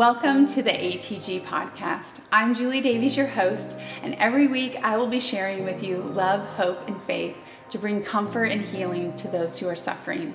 [0.00, 2.22] Welcome to the ATG podcast.
[2.32, 6.40] I'm Julie Davies, your host, and every week I will be sharing with you love,
[6.56, 7.36] hope, and faith
[7.68, 10.34] to bring comfort and healing to those who are suffering.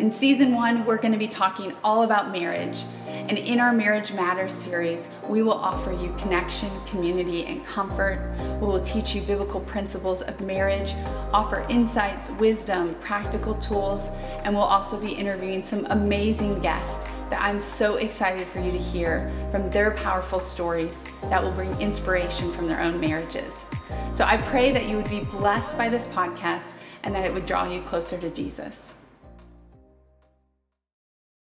[0.00, 2.82] In season one, we're going to be talking all about marriage.
[3.06, 8.18] And in our Marriage Matters series, we will offer you connection, community, and comfort.
[8.60, 10.94] We will teach you biblical principles of marriage,
[11.32, 14.08] offer insights, wisdom, practical tools,
[14.42, 18.78] and we'll also be interviewing some amazing guests that I'm so excited for you to
[18.78, 23.64] hear from their powerful stories that will bring inspiration from their own marriages.
[24.12, 27.46] So I pray that you would be blessed by this podcast and that it would
[27.46, 28.92] draw you closer to Jesus.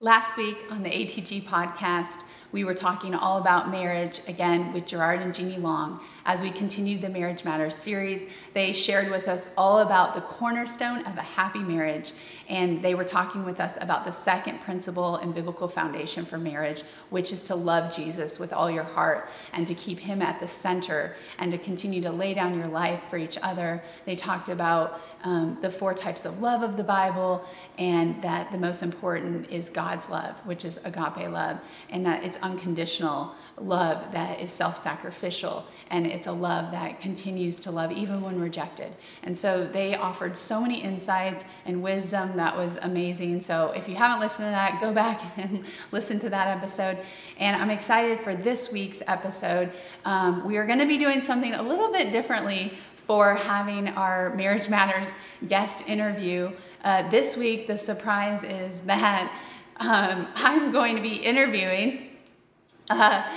[0.03, 5.23] Last week on the ATG podcast, we were talking all about marriage again with Gerard
[5.23, 6.01] and Jeannie Long.
[6.27, 10.99] As we continued the Marriage Matters series, they shared with us all about the cornerstone
[11.07, 12.13] of a happy marriage.
[12.49, 16.83] And they were talking with us about the second principle and biblical foundation for marriage,
[17.11, 20.49] which is to love Jesus with all your heart and to keep him at the
[20.49, 23.83] center and to continue to lay down your life for each other.
[24.05, 27.45] They talked about um, the four types of love of the Bible
[27.79, 31.59] and that the most important is God's love, which is agape love,
[31.91, 37.61] and that it's unconditional love that is self sacrificial and it's a love that continues
[37.61, 38.93] to love even when rejected.
[39.23, 43.43] And so they offered so many insights and wisdom that was amazing.
[43.43, 46.99] So if you haven't listened to that, go back and listen to that episode.
[47.39, 49.71] And I'm excited for this week's episode.
[50.05, 52.73] Um, we are going to be doing something a little bit differently
[53.07, 55.15] for having our Marriage Matters
[55.49, 56.53] guest interview.
[56.85, 59.31] Uh, this week, the surprise is that
[59.77, 62.11] um, I'm going to be interviewing
[62.91, 63.29] uh,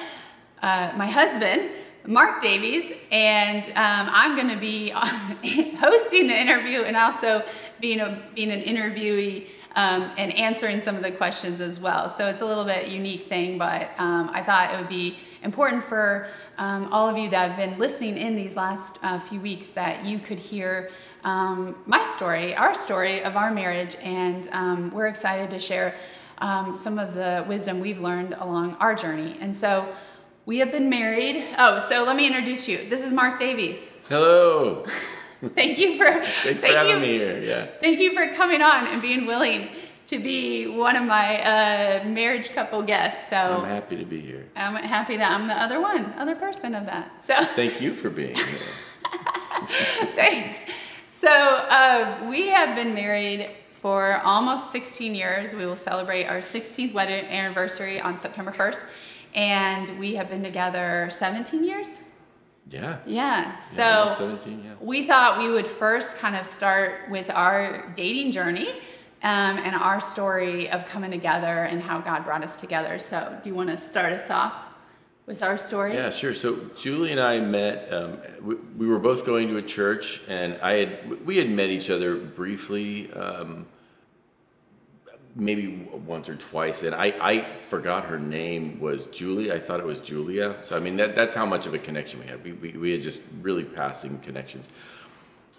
[0.61, 1.69] uh, my husband,
[2.05, 4.89] Marc Davies, and um, I'm going to be
[5.79, 7.43] hosting the interview and also
[7.79, 12.09] being, a, being an interviewee um, and answering some of the questions as well.
[12.09, 15.83] So it's a little bit unique thing, but um, I thought it would be important
[15.83, 16.27] for
[16.57, 20.05] um, all of you that have been listening in these last uh, few weeks that
[20.05, 20.89] you could hear
[21.23, 25.95] um, my story, our story of our marriage, and um, we're excited to share
[26.39, 29.37] um, some of the wisdom we've learned along our journey.
[29.39, 29.87] And so
[30.45, 31.43] we have been married.
[31.57, 32.77] Oh, so let me introduce you.
[32.89, 33.91] This is Marc Davies.
[34.07, 34.85] Hello.
[35.55, 37.41] thank you for thanks thank for having you, me here.
[37.41, 37.65] Yeah.
[37.81, 39.69] Thank you for coming on and being willing
[40.07, 43.29] to be one of my uh, marriage couple guests.
[43.29, 44.47] So I'm happy to be here.
[44.55, 47.23] I'm happy that I'm the other one, other person of that.
[47.23, 48.45] So thank you for being here.
[50.15, 50.65] Thanks.
[51.09, 53.49] So uh, we have been married
[53.81, 55.53] for almost 16 years.
[55.53, 58.89] We will celebrate our 16th wedding anniversary on September 1st.
[59.35, 62.01] And we have been together 17 years.
[62.69, 62.97] Yeah.
[63.05, 63.59] Yeah.
[63.59, 64.71] So yeah, 17, yeah.
[64.79, 68.69] we thought we would first kind of start with our dating journey
[69.25, 72.99] um, and our story of coming together and how God brought us together.
[72.99, 74.53] So, do you want to start us off
[75.25, 75.95] with our story?
[75.95, 76.35] Yeah, sure.
[76.35, 77.91] So Julie and I met.
[77.91, 81.71] Um, we, we, were both going to a church, and I had we had met
[81.71, 83.11] each other briefly.
[83.13, 83.65] Um,
[85.37, 89.51] maybe once or twice, and I, I forgot her name was Julie.
[89.51, 90.55] I thought it was Julia.
[90.61, 92.43] So I mean that that's how much of a connection we had.
[92.43, 94.69] We we, we had just really passing connections.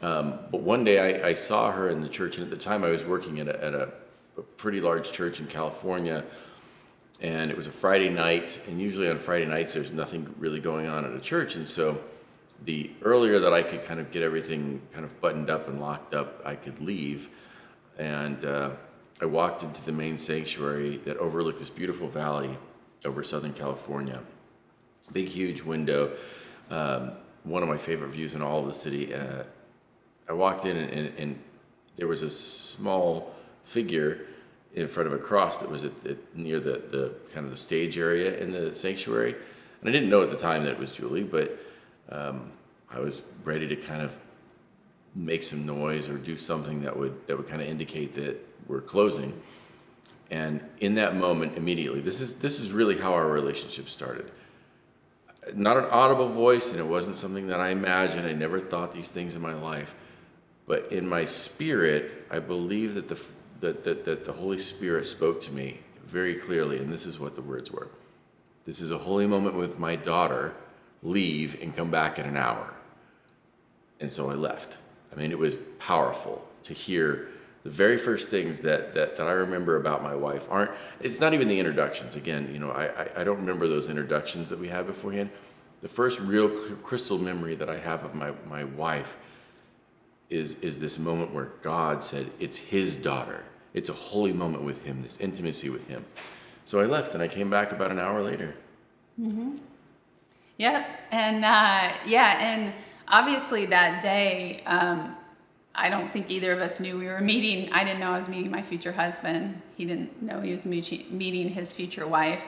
[0.03, 2.85] Um, but one day I, I, saw her in the church, and at the time
[2.85, 3.89] I was working at a, at a,
[4.37, 6.23] a pretty large church in California,
[7.23, 8.61] and it was a Friday night.
[8.69, 11.99] And usually on Friday nights there's nothing really going on at a church, and so
[12.65, 16.15] the earlier that I could kind of get everything kind of buttoned up and locked
[16.15, 17.31] up, I could leave,
[17.99, 18.45] and.
[18.45, 18.71] Uh,
[19.21, 22.51] I walked into the main sanctuary that overlooked this beautiful valley
[23.03, 24.21] over Southern California.
[25.11, 26.15] Big, huge window.
[26.71, 27.13] Um,
[27.45, 29.15] one of my favorite views in all of the city.
[29.15, 29.45] Uh,
[30.29, 31.39] I walked in and, and, and,
[31.97, 34.27] there was a small figure
[34.75, 37.57] in front of a cross that was at, at, near the, the kind of the
[37.57, 39.35] stage area in the sanctuary.
[39.81, 41.59] And I didn't know at the time that it was Julie, but
[42.11, 42.53] um,
[42.91, 44.21] I was ready to kind of
[45.15, 48.37] make some noise or do something that would that would kind of indicate that
[48.69, 49.33] we're closing.
[50.31, 54.31] And in that moment, immediately, this is this is really how our relationship started.
[55.55, 58.27] Not an audible voice, and it wasn't something that I imagined.
[58.27, 59.95] I never thought these things in my life,
[60.67, 63.21] but in my spirit, I believe that the
[63.61, 67.37] that, that, that the Holy Spirit spoke to me very clearly, and this is what
[67.37, 67.89] the words were.
[68.65, 70.55] This is a holy moment with my daughter.
[71.03, 72.75] Leave and come back in an hour.
[74.01, 74.79] And so I left.
[75.13, 77.29] I mean, it was powerful to hear
[77.63, 80.71] the very first things that, that, that I remember about my wife aren't,
[81.01, 82.17] it's not even the introductions.
[82.17, 85.31] Again, you know, I, I, I don't remember those introductions that we had beforehand.
[85.83, 89.17] The first real crystal memory that I have of my, my wife
[90.31, 93.45] is, is this moment where God said, it's his daughter.
[93.75, 96.05] It's a holy moment with him, this intimacy with him.
[96.65, 98.55] So I left and I came back about an hour later.
[99.21, 99.59] Mhm.
[100.59, 100.87] Yep.
[101.11, 102.73] And uh, yeah, and
[103.09, 105.15] obviously that day, um,
[105.75, 107.71] I don't think either of us knew we were meeting.
[107.73, 109.61] I didn't know I was meeting my future husband.
[109.77, 112.43] He didn't know he was meeting meeting his future wife.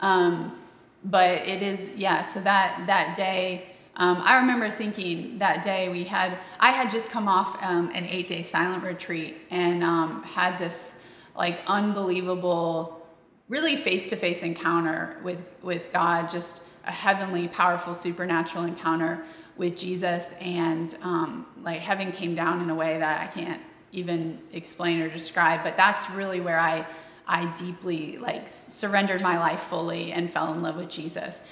[0.00, 0.58] Um,
[1.04, 2.22] but it is, yeah.
[2.22, 3.69] So that that day,
[4.00, 6.38] um, I remember thinking that day we had.
[6.58, 11.02] I had just come off um, an eight day silent retreat and um, had this
[11.36, 13.06] like unbelievable,
[13.48, 16.30] really face to face encounter with with God.
[16.30, 19.22] Just a heavenly, powerful, supernatural encounter
[19.58, 23.60] with Jesus, and um, like heaven came down in a way that I can't
[23.92, 25.62] even explain or describe.
[25.62, 26.86] But that's really where I
[27.28, 31.42] I deeply like surrendered my life fully and fell in love with Jesus.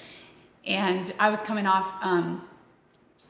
[0.68, 1.92] And I was coming off.
[2.02, 2.46] Um,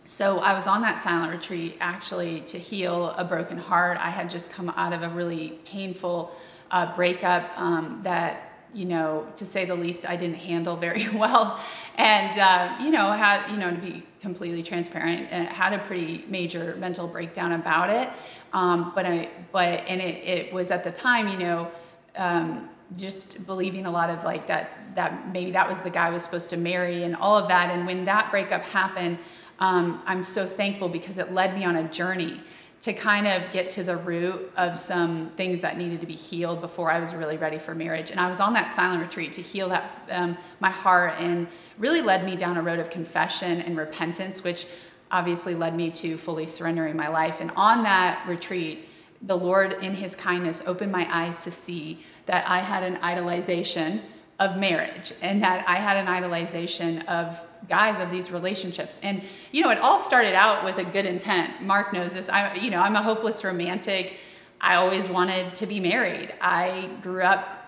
[0.05, 3.97] so I was on that silent retreat actually to heal a broken heart.
[3.99, 6.35] I had just come out of a really painful
[6.71, 8.45] uh, breakup um, that
[8.75, 11.59] you know, to say the least, I didn't handle very well,
[11.97, 16.77] and uh, you know, had you know to be completely transparent, had a pretty major
[16.79, 18.11] mental breakdown about it.
[18.53, 21.71] Um, but I, but and it, it was at the time, you know,
[22.17, 26.11] um, just believing a lot of like that that maybe that was the guy I
[26.11, 27.71] was supposed to marry and all of that.
[27.71, 29.19] And when that breakup happened,
[29.61, 32.41] um, I'm so thankful because it led me on a journey
[32.81, 36.61] to kind of get to the root of some things that needed to be healed
[36.61, 38.11] before I was really ready for marriage.
[38.11, 42.01] And I was on that silent retreat to heal that um, my heart and really
[42.01, 44.67] led me down a road of confession and repentance, which
[45.11, 47.41] obviously led me to fully surrendering my life.
[47.41, 48.89] And on that retreat,
[49.23, 54.01] the Lord, in His kindness, opened my eyes to see that I had an idolization
[54.39, 59.01] of marriage and that I had an idolization of guys of these relationships.
[59.03, 61.61] And you know, it all started out with a good intent.
[61.61, 62.29] Marc knows this.
[62.29, 64.15] I you know, I'm a hopeless romantic.
[64.61, 66.33] I always wanted to be married.
[66.41, 67.59] I grew up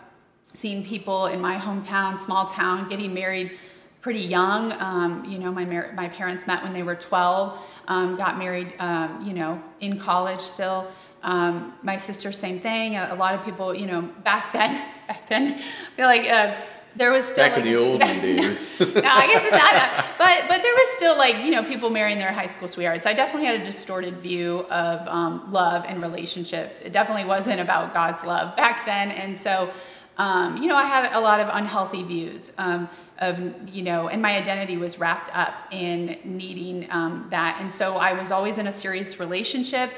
[0.45, 3.53] seeing people in my hometown, small town, getting married
[4.01, 4.73] pretty young.
[4.81, 7.59] Um, you know, my mar- my parents met when they were 12,
[7.89, 10.91] um, got married, um, you know, in college still.
[11.23, 12.97] Um, my sister, same thing.
[12.97, 14.75] A, a, lot of people, you know, back then,
[15.09, 16.55] back then, I feel like uh,
[16.97, 18.67] there was still back like, in the old days.
[18.81, 20.15] no, I guess it's not that.
[20.19, 23.07] But but there was still like you know people marrying their high school sweethearts.
[23.07, 26.81] I definitely had a distorted view of um, love and relationships.
[26.81, 29.71] It definitely wasn't about God's love back then, and so
[30.19, 32.53] um, you know I had a lot of unhealthy views.
[32.59, 32.89] Um,
[33.21, 33.39] of
[33.69, 38.15] you know and my identity was wrapped up in needing um, that and so i
[38.15, 39.91] was always in a serious relationship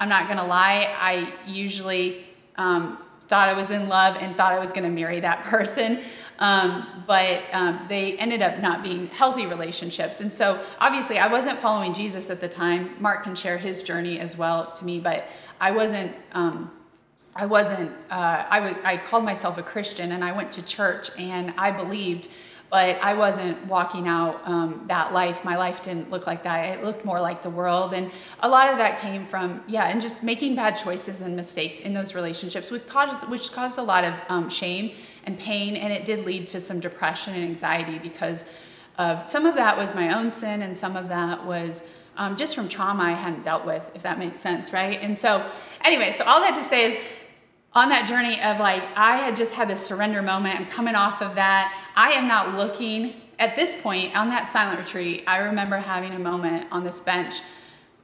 [0.00, 2.24] i'm not to lie i usually
[2.56, 2.98] um,
[3.28, 6.00] thought i was in love and thought i was to marry that person
[6.38, 10.20] um, but um, they ended up not being healthy relationships.
[10.20, 12.94] And so obviously, I wasn't following Jesus at the time.
[13.00, 15.26] Marc can share his journey as well to me, but
[15.60, 16.14] I wasn't.
[16.32, 16.70] Um,
[17.34, 17.90] I wasn't.
[18.10, 18.76] Uh, I.
[18.84, 22.28] I called myself a Christian, and I went to church, and I believed,
[22.70, 25.44] but I wasn't walking out um, that life.
[25.44, 26.78] My life didn't look like that.
[26.78, 28.10] It looked more like the world, and
[28.40, 31.94] a lot of that came from yeah, and just making bad choices and mistakes in
[31.94, 34.92] those relationships, which caused which caused a lot of um, shame
[35.24, 38.44] and pain, and it did lead to some depression and anxiety because
[38.98, 41.88] of some of that was my own sin, and some of that was
[42.18, 44.98] um, just from trauma I hadn't dealt with, if that makes sense, right?
[45.00, 45.44] And so,
[45.84, 46.98] anyway, so all that to say is,
[47.72, 50.58] on that journey of like, I had just had this surrender moment.
[50.58, 51.74] I'm coming off of that.
[51.94, 55.24] I am not looking at this point on that silent retreat.
[55.26, 57.36] I remember having a moment on this bench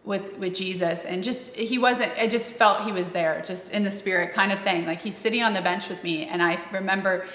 [0.04, 3.84] with with Jesus and just he wasn't I just felt he was there just in
[3.84, 6.58] the spirit kind of thing like he's sitting on the bench with me and I
[6.72, 7.26] remember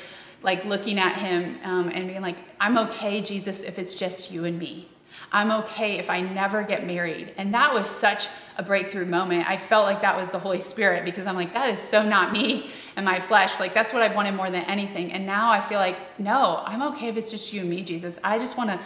[0.43, 4.45] like looking at him um, and being like I'm okay Jesus if it's just you
[4.45, 4.88] and me
[5.31, 9.57] I'm okay if I never get married and that was such a breakthrough moment I
[9.57, 12.71] felt like that was the Holy Spirit because I'm like that is so not me
[12.95, 15.79] and my flesh like that's what I've wanted more than anything and now I feel
[15.79, 18.79] like no I'm okay if it's just you and me Jesus I just want to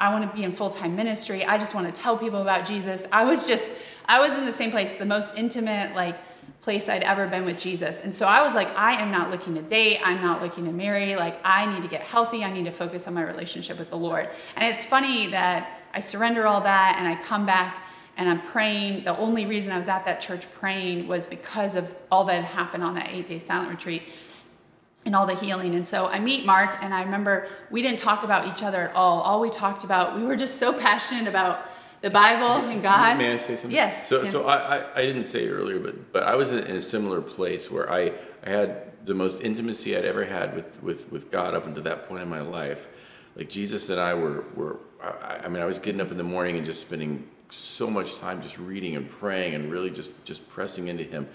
[0.00, 1.44] I want to be in full time ministry.
[1.44, 3.06] I just want to tell people about Jesus.
[3.12, 6.16] I was just, I was in the same place, the most intimate, like,
[6.62, 8.00] place I'd ever been with Jesus.
[8.02, 10.00] And so I was like, I am not looking to date.
[10.02, 11.16] I'm not looking to marry.
[11.16, 12.44] Like, I need to get healthy.
[12.44, 14.28] I need to focus on my relationship with the Lord.
[14.56, 17.76] And it's funny that I surrender all that and I come back
[18.16, 19.04] and I'm praying.
[19.04, 22.44] The only reason I was at that church praying was because of all that had
[22.44, 24.02] happened on that eight day silent retreat
[25.06, 25.74] and all the healing.
[25.74, 28.94] And so I meet Marc, and I remember we didn't talk about each other at
[28.94, 29.22] all.
[29.22, 31.66] All we talked about, we were just so passionate about
[32.02, 33.18] the Bible and God.
[33.18, 33.70] May I say something?
[33.70, 34.08] Yes.
[34.08, 34.30] So, yeah.
[34.30, 37.20] so I, I, I didn't say earlier, but but I was in, in a similar
[37.20, 38.12] place where I,
[38.44, 42.08] I had the most intimacy I'd ever had with, with, with God up until that
[42.08, 42.88] point in my life.
[43.36, 46.24] Like Jesus and I were were I, I mean I was getting up in the
[46.24, 50.48] morning and just spending so much time just reading and praying and really just just
[50.48, 51.28] pressing into Him,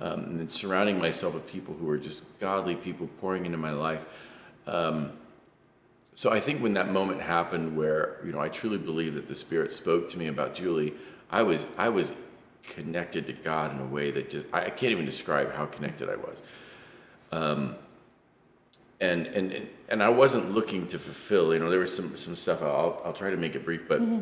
[0.00, 3.70] um, and then surrounding myself with people who are just godly people pouring into my
[3.70, 4.04] life.
[4.66, 5.12] Um,
[6.14, 9.34] so I think when that moment happened, where you know I truly believe that the
[9.34, 10.94] Spirit spoke to me about Julie,
[11.30, 12.12] I was I was
[12.66, 16.08] connected to God in a way that just I, I can't even describe how connected
[16.08, 16.42] I was.
[17.32, 17.76] Um,
[19.00, 21.52] and and and I wasn't looking to fulfill.
[21.52, 22.62] You know, there was some some stuff.
[22.62, 24.00] I'll I'll try to make it brief, but.
[24.00, 24.20] Mm-hmm.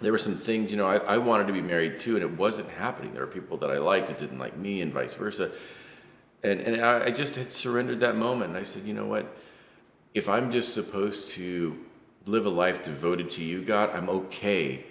[0.00, 2.38] There were some things, you know, I, I wanted to be married too, and it
[2.38, 3.14] wasn't happening.
[3.14, 5.50] There were people that I liked that didn't like me, and vice versa.
[6.44, 9.26] And and I, I just had surrendered that moment, and I said, you know what?
[10.14, 11.84] If I'm just supposed to
[12.26, 14.84] live a life devoted to you, God, I'm okay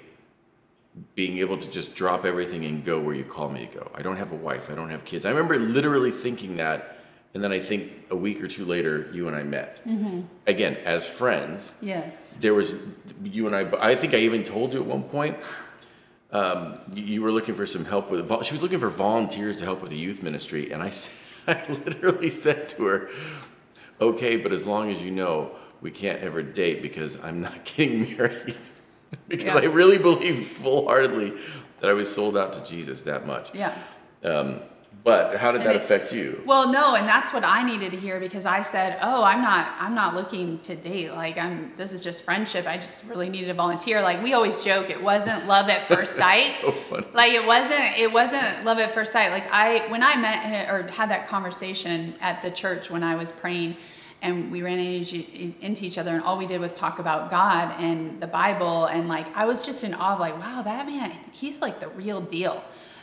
[1.15, 3.91] being able to just drop everything and go where you call me to go.
[3.95, 4.69] I don't have a wife.
[4.69, 5.25] I don't have kids.
[5.25, 6.96] I remember literally thinking that
[7.33, 9.81] and then I think a week or two later, you and I met.
[9.85, 10.21] Mm-hmm.
[10.47, 11.73] Again, as friends.
[11.81, 12.33] Yes.
[12.39, 12.75] There was,
[13.23, 15.37] you and I, I think I even told you at one point,
[16.31, 19.81] um, you were looking for some help with, she was looking for volunteers to help
[19.81, 20.71] with the youth ministry.
[20.71, 20.91] And I,
[21.47, 23.09] I literally said to her,
[24.01, 28.01] okay, but as long as you know, we can't ever date because I'm not getting
[28.17, 28.55] married.
[29.27, 29.61] because yeah.
[29.61, 31.33] I really believe full heartedly
[31.81, 33.53] that I was sold out to Jesus that much.
[33.53, 33.77] Yeah.
[34.23, 34.61] Um,
[35.07, 36.43] but how did that affect you?
[36.45, 39.73] Well, no, and that's what I needed to hear because I said, "Oh, I'm not
[39.79, 41.13] I'm not looking to date.
[41.13, 42.67] Like I'm this is just friendship.
[42.67, 46.17] I just really needed a volunteer." Like we always joke, it wasn't love at first
[46.17, 46.57] sight.
[46.59, 47.07] so funny.
[47.13, 49.31] Like it wasn't it wasn't love at first sight.
[49.31, 53.15] Like I when I met him or had that conversation at the church when I
[53.15, 53.77] was praying
[54.21, 58.19] and we ran into each other and all we did was talk about God and
[58.19, 61.61] the Bible and like I was just in awe of like, "Wow, that man, he's
[61.61, 62.61] like the real deal."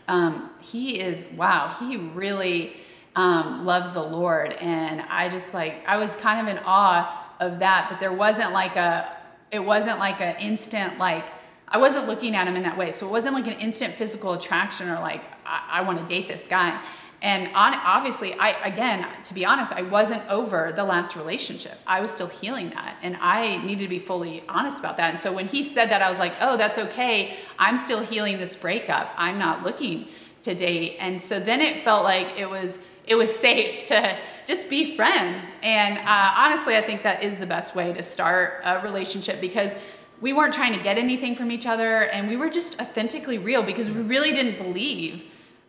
[0.08, 2.74] Um, he is wow he really
[3.16, 4.52] um, loves the lord.
[4.54, 8.52] And i just like i was kind of in awe of that but there wasn't
[8.52, 9.16] like a
[9.50, 11.26] it wasn't like an instant like
[11.74, 12.92] i wasn't looking at him in that way.
[12.92, 16.28] So it wasn't like an instant physical attraction or like i, I want to date
[16.28, 16.80] this guy.
[17.20, 21.76] And on, obviously i again to be honest i wasn't over the last relationship.
[21.86, 25.10] I was still healing that and i needed to be fully honest about that.
[25.10, 27.36] And so when he said that i was like oh that's okay.
[27.58, 29.12] I'm still healing this breakup.
[29.16, 30.06] I'm not looking
[30.42, 30.96] to date.
[31.00, 34.16] And so then it felt like it was it was safe to
[34.46, 35.52] just be friends.
[35.62, 39.74] And uh, honestly i think that is the best way to start a relationship because
[40.20, 43.62] we weren't trying to get anything from each other and we were just authentically real
[43.62, 45.24] because we really didn't believe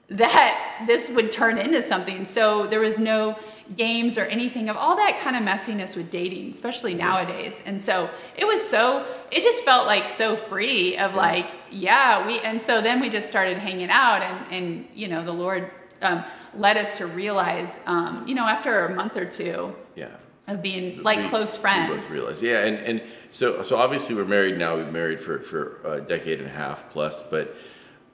[0.10, 2.26] that this would turn into something.
[2.26, 3.38] So there was no
[3.76, 7.64] games or anything of all that kind of messiness with dating, especially nowadays.
[7.66, 12.40] And so it was so, it just felt like so free of like, yeah, we,
[12.42, 15.72] and so then we just started hanging out and, and you know, the Lord
[16.02, 16.24] um,
[16.54, 19.76] led us to realize, um, you know, after a month or two.
[19.96, 20.10] Yeah.
[20.48, 21.90] Of being like we, close friends.
[21.90, 24.76] We both realized, yeah, and, and so so obviously we're married now.
[24.78, 27.56] We've married for for a decade and a half plus, but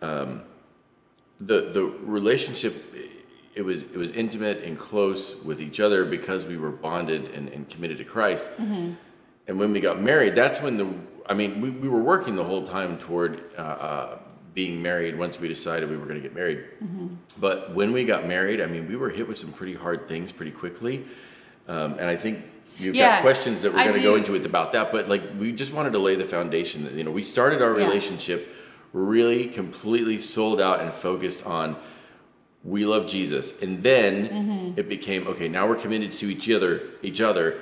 [0.01, 0.43] um,
[1.39, 2.73] the the relationship
[3.53, 7.49] it was it was intimate and close with each other because we were bonded and,
[7.49, 8.49] and committed to Christ.
[8.57, 8.93] Mm-hmm.
[9.47, 10.93] And when we got married, that's when the
[11.27, 14.19] I mean we, we were working the whole time toward uh, uh,
[14.53, 16.59] being married once we decided we were going to get married.
[16.83, 17.07] Mm-hmm.
[17.39, 20.31] But when we got married, I mean we were hit with some pretty hard things
[20.31, 21.03] pretty quickly,
[21.67, 22.45] um, and I think.
[22.79, 25.21] You've yeah, got questions that we're going to go into it about that, but like
[25.37, 27.85] we just wanted to lay the foundation that you know we started our yeah.
[27.85, 28.47] relationship
[28.91, 31.75] really completely sold out and focused on
[32.63, 33.61] we love Jesus.
[33.61, 34.79] And then mm-hmm.
[34.79, 37.59] it became okay, now we're committed to each other, each other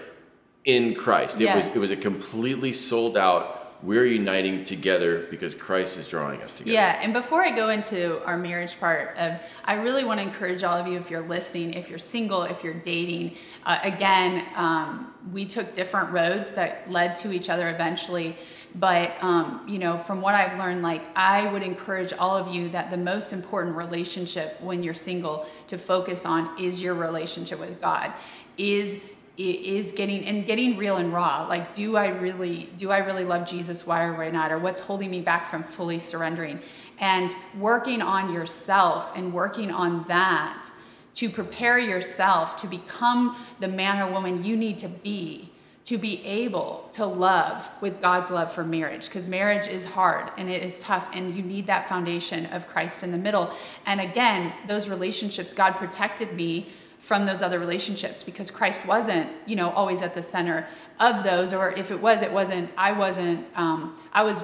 [0.65, 1.39] in Christ.
[1.39, 1.67] It yes.
[1.67, 6.51] was it was a completely sold out we're uniting together because Christ is drawing us
[6.51, 6.73] together.
[6.73, 10.63] Yeah, and before I go into our marriage part of, I really want to encourage
[10.63, 13.37] all of you if you're listening, if you're single, if you're dating.
[13.65, 18.37] Uh, again, um, we took different roads that led to each other eventually.
[18.75, 22.69] But, um, you know, from what I've learned, like, I would encourage all of you
[22.69, 27.81] that the most important relationship when you're single to focus on is your relationship with
[27.81, 28.13] God,
[28.57, 29.01] is
[29.39, 31.47] is getting and getting real and raw.
[31.47, 34.51] Like do i really do i really love jesus why or why not?
[34.51, 36.59] Or what's holding me back from fully surrendering?
[36.99, 40.69] And working on yourself and working on that
[41.15, 45.49] to prepare yourself to become the man or woman you need to be
[45.89, 49.05] to be able to love with God's love for marriage.
[49.05, 53.01] Because marriage is hard and it is tough and you need that foundation of Christ
[53.01, 53.51] in the middle.
[53.87, 56.67] And again, those relationships, God protected me
[56.99, 60.67] from those other relationships because Christ wasn't, you know, always at the center
[60.99, 64.43] of those, or if it was, it wasn't, I wasn't, um, I was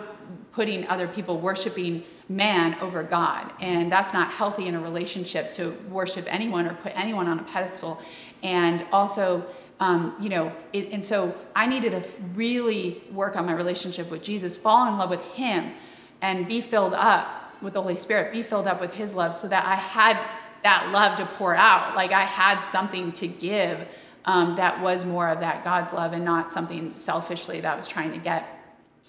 [0.53, 3.51] putting other people worshiping man over God.
[3.59, 7.43] And that's not healthy in a relationship to worship anyone or put anyone on a
[7.43, 8.01] pedestal.
[8.41, 9.45] And also,
[9.79, 14.23] um, you know, it, and so I needed to really work on my relationship with
[14.23, 15.73] Jesus, fall in love with Him,
[16.21, 19.47] and be filled up with the Holy Spirit, be filled up with His love, so
[19.49, 20.17] that I had
[20.65, 21.95] that love to pour out.
[21.95, 23.87] Like I had something to give
[24.25, 27.87] um, that was more of that God's love and not something selfishly that I was
[27.87, 28.49] trying to get.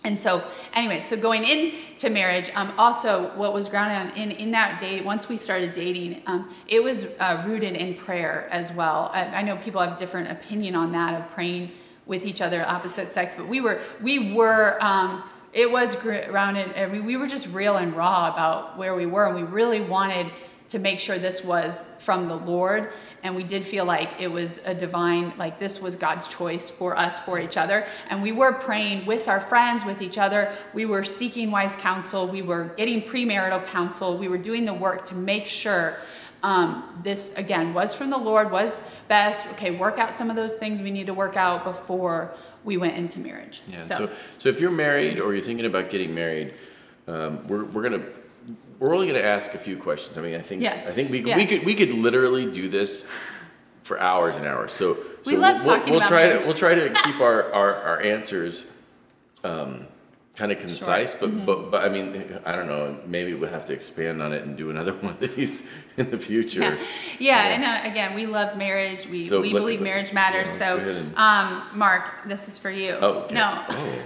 [0.05, 0.45] And so,
[0.75, 5.03] anyway, so going into marriage, um, also what was grounded on in, in that date,
[5.03, 9.11] once we started dating, um, it was uh, rooted in prayer as well.
[9.15, 11.73] I, I know people have different opinion on that of praying
[12.05, 16.85] with each other, opposite sex, but we were, we were, um, it was grounded, I
[16.85, 20.27] mean, we were just real and raw about where we were, and we really wanted
[20.69, 22.91] to make sure this was from the Lord.
[23.23, 26.97] And we did feel like it was a divine like this was god's choice for
[26.97, 27.85] us for each other.
[28.09, 30.53] And we were praying with our friends with each other.
[30.75, 32.27] We were seeking wise counsel.
[32.27, 34.17] We were getting premarital counsel.
[34.17, 35.97] We were doing the work to make sure
[36.43, 39.47] um, this again was from the lord was best.
[39.53, 42.97] Okay work out some of those things we need to work out before we went
[42.97, 43.63] into marriage.
[43.67, 46.55] Yeah so so, so if you're married or you're thinking about getting married
[47.09, 48.05] um, we're, we're gonna
[48.78, 50.16] we're only going to ask a few questions.
[50.18, 50.85] I mean, I think Yeah.
[50.88, 53.06] I think we, we could we could literally do this
[53.83, 54.73] for hours and hours.
[54.73, 57.52] So, so We love we'll, talking we'll about try to we'll try to keep our
[57.52, 58.66] our, our answers
[59.45, 59.87] um,
[60.35, 61.47] kind of concise, but Mm-hmm.
[61.47, 62.99] but but I mean, I don't know.
[63.06, 66.18] Maybe we'll have to expand on it and do another one of these in the
[66.18, 66.61] future.
[67.18, 69.06] Yeah, yeah, and uh, again, we love marriage.
[69.09, 70.49] We, So we let- believe let- marriage matters.
[70.49, 72.92] let's so, and- um, Marc, this is for you.
[73.00, 73.35] Oh, okay.
[73.35, 73.99] no, Oh.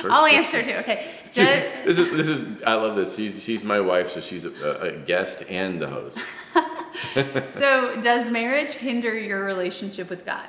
[0.00, 0.60] First I'll question.
[0.60, 0.78] answer too.
[0.78, 3.16] Okay, Does- this is this is I love this.
[3.16, 4.50] She's she's my wife, so she's a,
[4.80, 6.18] a guest and the host.
[7.48, 10.46] so, does marriage hinder your relationship with God?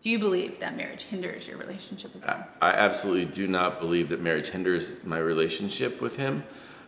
[0.00, 2.44] Do you believe that marriage hinders your relationship with God?
[2.60, 6.44] I absolutely do not believe that marriage hinders my relationship with him.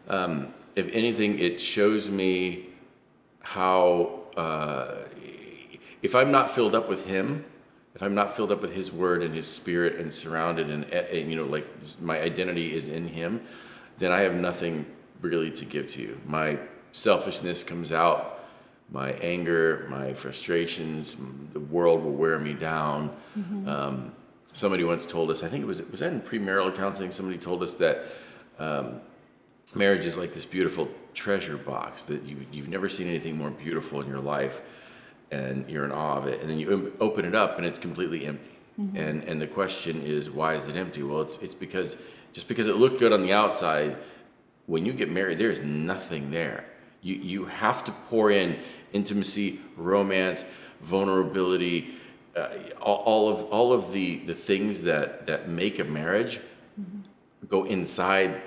[0.09, 2.67] Um, if anything, it shows me
[3.41, 4.97] how, uh,
[6.03, 7.47] if I'm not filled up with him,
[7.97, 11.29] if I'm not filled up with his word and his spirit and surrounded and, and
[11.29, 11.67] you know, like
[12.01, 13.41] my identity is in him,
[13.99, 14.87] then I have nothing
[15.21, 16.21] really to give to you.
[16.27, 16.59] My
[16.93, 18.37] selfishness comes out
[18.91, 21.17] my anger, my frustrations,
[21.53, 23.15] the world will wear me down.
[23.69, 24.13] Um,
[24.53, 27.11] somebody once told us, I think it was was that in premarital counseling.
[27.11, 28.05] Somebody told us that
[28.59, 29.01] um,
[29.75, 34.01] marriage is like this beautiful treasure box that you you've never seen anything more beautiful
[34.01, 34.63] in your life,
[35.31, 36.41] and you're in awe of it.
[36.41, 38.57] And then you open it up, and it's completely empty.
[38.95, 41.03] And and the question is, why is it empty?
[41.03, 41.97] Well, it's it's because
[42.33, 43.97] just because it looked good on the outside,
[44.67, 46.65] when you get married, there is nothing there.
[47.01, 48.59] You, you have to pour in
[48.93, 50.45] intimacy, romance,
[50.83, 51.95] vulnerability,
[52.37, 52.49] uh,
[52.81, 56.41] all, all of all of the, the things that, that make a marriage
[57.49, 58.43] go inside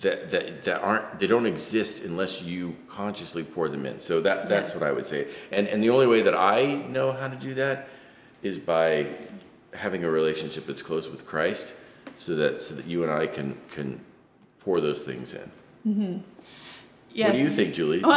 [0.00, 4.00] that, that that aren't they don't exist unless you consciously pour them in.
[4.00, 4.80] So that that's Yes.
[4.80, 5.26] what I would say.
[5.52, 7.88] And and the only way that I know how to do that
[8.42, 9.06] is by
[9.74, 11.74] having a relationship that's close with Christ,
[12.16, 14.00] so that so that you and I can can
[14.58, 15.50] pour those things in.
[15.86, 16.18] mm-hmm.
[17.14, 17.28] Yes.
[17.28, 18.00] What do you think, Julie?
[18.00, 18.08] Do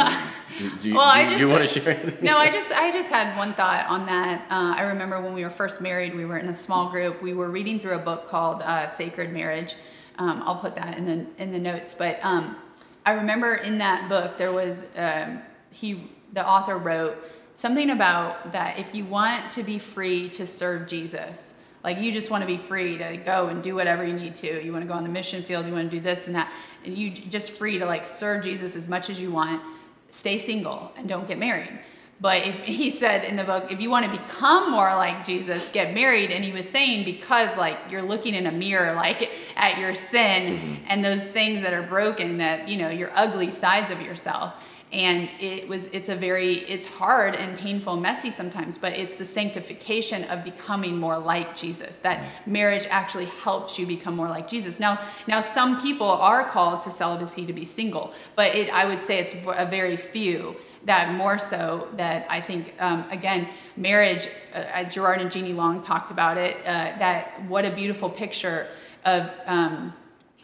[0.64, 2.24] you, do you, well, do you just- want to share anything?
[2.24, 4.40] no, I just I just had one thought on that.
[4.50, 7.20] Uh, I remember when we were first married, we were in a small group.
[7.22, 9.74] We were reading through a book called uh, Sacred Marriage.
[10.18, 11.94] Um, I'll put that in the in the notes.
[11.94, 12.56] But um,
[13.04, 17.16] I remember in that book there was um, he the author wrote
[17.54, 22.30] something about that if you want to be free to serve Jesus, like you just
[22.30, 24.64] want to be free to go and do whatever you need to.
[24.64, 25.66] You want to go on the mission field.
[25.66, 26.52] You want to do this and that,
[26.84, 29.62] and you just free to like serve Jesus as much as you want
[30.10, 31.78] stay single and don't get married.
[32.20, 35.70] But if he said in the book, if you want to become more like Jesus,
[35.70, 36.30] get married.
[36.30, 40.58] And he was saying because like you're looking in a mirror like at your sin
[40.58, 40.74] mm-hmm.
[40.88, 44.54] and those things that are broken, that you know your ugly sides of yourself.
[44.92, 49.24] And it was it's a very it's hard and painful, messy sometimes, but it's the
[49.26, 51.98] sanctification of becoming more like Jesus.
[51.98, 52.52] That mm-hmm.
[52.52, 54.80] marriage actually helps you become more like Jesus.
[54.80, 54.98] Now,
[55.28, 59.18] now some people are called to celibacy to be single, but it I would say
[59.18, 64.28] it's a very few that more so that I think um, again marriage.
[64.54, 66.56] Uh, Gerard and Jeannie Long talked about it.
[66.64, 68.68] Uh, that what a beautiful picture
[69.04, 69.30] of.
[69.46, 69.92] Um,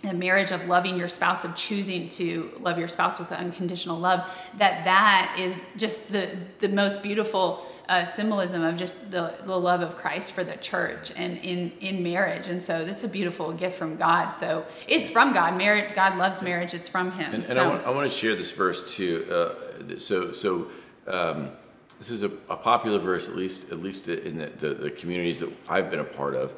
[0.08, 4.20] a marriage of loving your spouse of choosing to love your spouse with unconditional love
[4.58, 9.82] that that is just the the most beautiful uh, symbolism of just the, the love
[9.82, 13.52] of christ for the church and in in marriage and so this is a beautiful
[13.52, 17.34] gift from god so it's from god marriage god loves marriage it's from him And,
[17.34, 19.26] and so I, want, I want to share this verse too.
[19.30, 19.54] Uh,
[19.98, 20.68] so, so
[21.06, 21.50] um,
[21.98, 25.40] this is a, a popular verse, at least at least in the, the, the communities
[25.40, 26.54] that I've been a part of.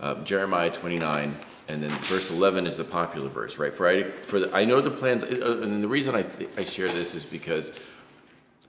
[0.00, 1.34] Um, Jeremiah 29,
[1.68, 3.72] and then verse 11 is the popular verse, right?
[3.72, 6.64] For I for the, I know the plans, uh, and the reason I th- I
[6.64, 7.72] share this is because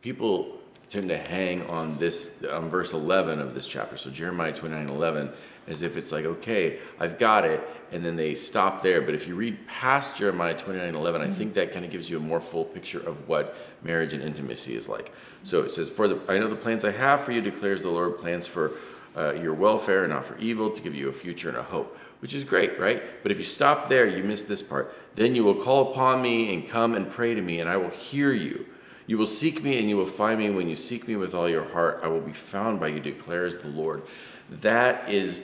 [0.01, 3.97] people tend to hang on this on verse 11 of this chapter.
[3.97, 5.31] So Jeremiah 29, 11,
[5.67, 9.01] as if it's like, okay, I've got it, and then they stop there.
[9.01, 12.17] But if you read past Jeremiah 29 11, I think that kind of gives you
[12.17, 15.13] a more full picture of what marriage and intimacy is like.
[15.43, 17.89] So it says, For the, I know the plans I have for you, declares the
[17.89, 18.71] Lord, plans for
[19.15, 21.97] uh, your welfare and not for evil, to give you a future and a hope,
[22.19, 23.01] which is great, right?
[23.21, 24.93] But if you stop there, you miss this part.
[25.15, 27.91] Then you will call upon me and come and pray to me, and I will
[27.91, 28.65] hear you.
[29.05, 31.49] You will seek me and you will find me when you seek me with all
[31.49, 31.99] your heart.
[32.03, 34.03] I will be found by you, declares the Lord.
[34.49, 35.41] That is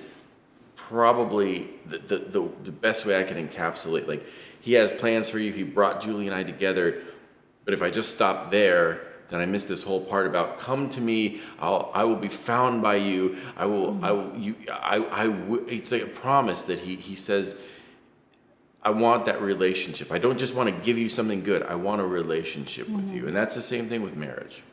[0.90, 4.08] probably the, the, the, the best way I can encapsulate.
[4.08, 4.26] Like,
[4.60, 5.54] He has plans for you.
[5.54, 7.02] He brought Julie and I together.
[7.64, 11.02] But if I just stop there, then I miss this whole part about come to
[11.02, 11.42] me.
[11.60, 13.38] I'll, I will be found by you.
[13.56, 17.16] I will, I will, you, I, I, w- it's like a promise that he, he
[17.16, 17.62] says,
[18.82, 20.12] I want that relationship.
[20.12, 21.62] I don't just want to give you something good.
[21.64, 22.96] I want a relationship mm-hmm.
[22.96, 23.28] with you.
[23.28, 24.64] And that's the same thing with marriage.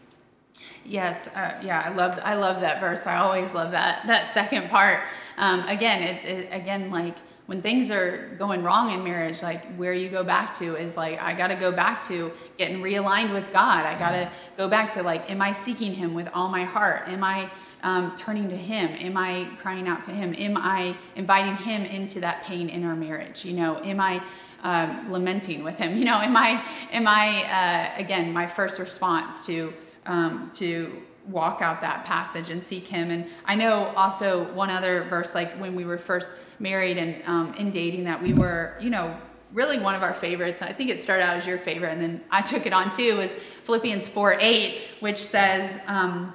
[0.87, 3.07] Yes, uh, yeah, I love I love that verse.
[3.07, 5.01] I always love that that second part.
[5.37, 9.93] Um, again, it, it, again like when things are going wrong in marriage, like where
[9.93, 13.53] you go back to is like, I got to go back to getting realigned with
[13.53, 13.87] God.
[13.87, 17.03] I got to go back to like, am I seeking Him with all my heart?
[17.07, 17.49] Am I
[17.85, 18.89] um, turning to Him?
[18.99, 20.35] Am I crying out to Him?
[20.37, 23.45] Am I inviting Him into that pain in our marriage?
[23.45, 24.21] You know, am I
[24.65, 25.97] um, lamenting with Him?
[25.99, 29.73] You know, am I, am I, uh, again, my first response to,
[30.07, 33.11] um, to walk out that passage and seek him.
[33.11, 37.55] And i know also one other verse like when we were first married and um,
[37.55, 39.17] in dating that we were you know
[39.53, 40.61] really one of our favorites.
[40.61, 43.21] I think it started out as your favorite and then i took it on too
[43.21, 46.35] is philippians 4 8 which says um,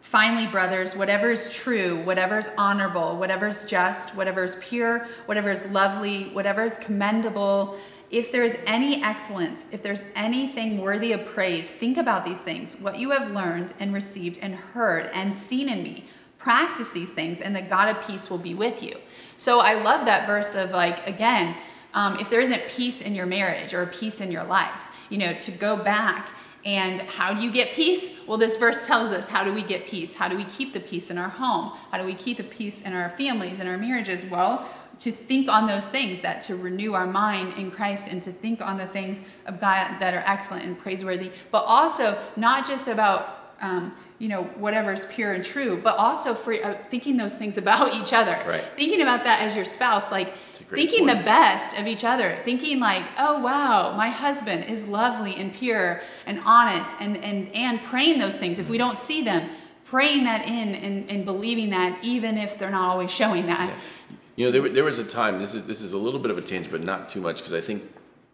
[0.00, 5.50] finally brothers whatever is true whatever is honorable whatever is just whatever is pure whatever
[5.50, 7.76] is lovely whatever is commendable
[8.10, 12.74] if there is any excellence, if there's anything worthy of praise, think about these things,
[12.80, 16.04] what you have learned and received and heard and seen in me.
[16.38, 18.94] Practice these things, and the God of peace will be with you.
[19.36, 21.54] So I love that verse of like, again,
[21.94, 25.34] um, if there isn't peace in your marriage or peace in your life, you know,
[25.34, 26.30] to go back
[26.64, 28.10] and how do you get peace?
[28.26, 30.14] Well, this verse tells us how do we get peace?
[30.14, 31.72] How do we keep the peace in our home?
[31.90, 34.24] How do we keep the peace in our families and our marriages?
[34.24, 34.68] Well,
[35.00, 38.60] to think on those things, that to renew our mind in Christ and to think
[38.60, 43.36] on the things of God that are excellent and praiseworthy, but also not just about
[43.60, 47.94] um, you know whatever's pure and true, but also for uh, thinking those things about
[47.94, 48.38] each other.
[48.46, 48.64] Right.
[48.76, 51.18] Thinking about that as your spouse, like thinking point.
[51.18, 52.38] the best of each other.
[52.44, 57.82] Thinking like, oh wow, my husband is lovely and pure and honest, and and and
[57.82, 59.48] praying those things if we don't see them.
[59.84, 63.70] Praying that in and, and believing that even if they're not always showing that.
[63.70, 63.78] Yeah
[64.38, 65.40] you know, there, there was a time.
[65.40, 67.52] This is this is a little bit of a change, but not too much, because
[67.52, 67.82] I think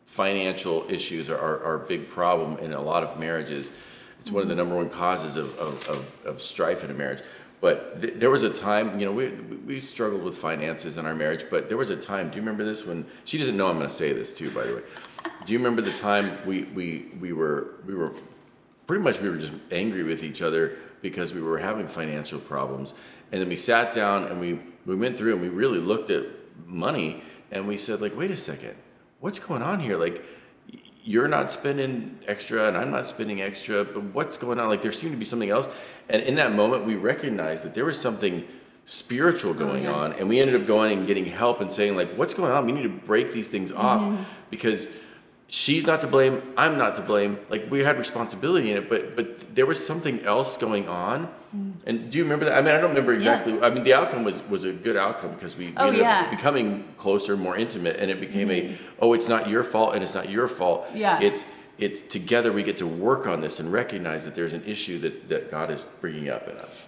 [0.04, 3.72] financial issues are, are, are, a big problem in a lot of marriages.
[4.20, 4.58] It's one of the mm-hmm.
[4.58, 7.22] number one causes of, of, of, of strife in a marriage.
[7.62, 11.14] But th- there was a time, you know, we, we struggled with finances in our
[11.14, 13.78] marriage, but there was a time, do you remember this when, she doesn't know I'm
[13.78, 14.82] going to say this too, by the way.
[15.46, 18.12] Do you remember the time we, we, we were, we were,
[18.86, 22.92] pretty much we were just angry with each other because we were having financial problems.
[23.32, 26.24] And then we sat down and we we went through and we really looked at
[26.66, 28.74] money and we said like wait a second.
[29.20, 29.96] What's going on here?
[29.96, 30.24] Like
[31.02, 34.68] you're not spending extra and i'm not spending extra but what's going on?
[34.68, 35.68] Like there seemed to be something else.
[36.08, 38.46] And in that moment we recognized that there was something
[38.86, 39.96] spiritual oh, going oh, yeah.
[39.96, 42.66] on and we ended up going and getting help and saying like what's going on?
[42.66, 44.22] We need to break these things off mm-hmm.
[44.50, 44.88] because
[45.48, 49.14] she's not to blame i'm not to blame like we had responsibility in it but
[49.14, 51.72] but there was something else going on mm.
[51.86, 53.62] and do you remember that i mean i don't remember exactly yes.
[53.62, 56.22] i mean the outcome was was a good outcome because we, oh, ended yeah.
[56.22, 58.72] up becoming closer more intimate and it became mm-hmm.
[58.72, 62.52] a oh it's not your fault and it's not your fault yeah it's it's together
[62.52, 65.70] we get to work on this and recognize that there's an issue that that god
[65.70, 66.86] is bringing up in us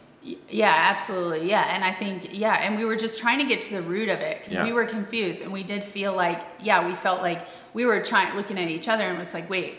[0.48, 1.48] yeah, absolutely.
[1.48, 1.74] Yeah.
[1.74, 4.20] And I think, yeah, and we were just trying to get to the root of
[4.20, 4.64] it because yeah.
[4.64, 8.34] we were confused and we did feel like, yeah, we felt like we were trying,
[8.36, 9.74] looking at each other and it's like, wait,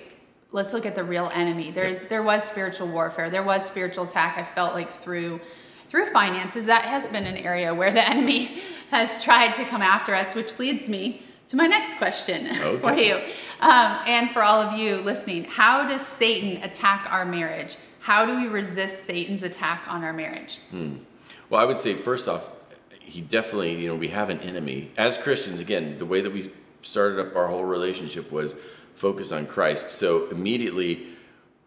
[0.51, 1.71] let's look at the real enemy.
[1.71, 3.29] There's, there was spiritual warfare.
[3.29, 4.37] There was spiritual attack.
[4.37, 5.41] I felt like through,
[5.89, 10.15] through finances, that has been an area where the enemy has tried to come after
[10.15, 12.79] us, which leads me to my next question okay.
[12.79, 13.15] for you
[13.61, 15.45] um, and for all of you listening.
[15.45, 17.77] How does Satan attack our marriage?
[18.07, 20.59] How do we resist Satan's attack on our marriage?
[20.71, 20.99] Hmm.
[21.49, 22.47] Well, I would say first off,
[23.01, 24.91] he definitely, you know, we have an enemy.
[24.95, 26.49] As Christians, again, the way that we
[26.81, 28.55] started up our whole relationship was
[28.95, 29.89] focused on Christ.
[29.89, 31.07] So immediately,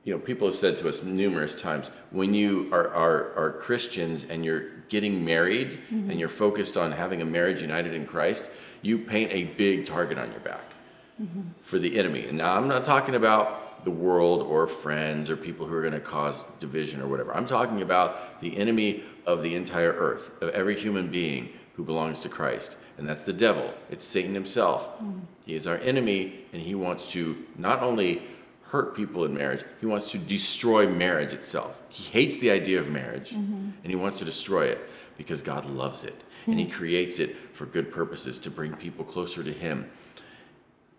[0.05, 4.24] you know, people have said to us numerous times, when you are, are, are Christians
[4.24, 6.09] and you're getting married mm-hmm.
[6.09, 8.50] and you're focused on having a marriage united in Christ,
[8.81, 10.72] you paint a big target on your back
[11.20, 11.42] mm-hmm.
[11.61, 12.24] for the enemy.
[12.29, 15.93] And now I'm not talking about the world or friends or people who are going
[15.93, 17.35] to cause division or whatever.
[17.35, 22.21] I'm talking about the enemy of the entire earth, of every human being, who belongs
[22.21, 23.73] to Christ, and that's the devil.
[23.90, 25.01] It's Satan himself.
[25.01, 25.21] Mm.
[25.47, 28.23] He is our enemy, and he wants to not only
[28.64, 31.83] hurt people in marriage, he wants to destroy marriage itself.
[31.88, 33.71] He hates the idea of marriage, mm-hmm.
[33.83, 34.79] and he wants to destroy it
[35.16, 36.71] because God loves it, and he hmm.
[36.71, 39.90] creates it for good purposes to bring people closer to him.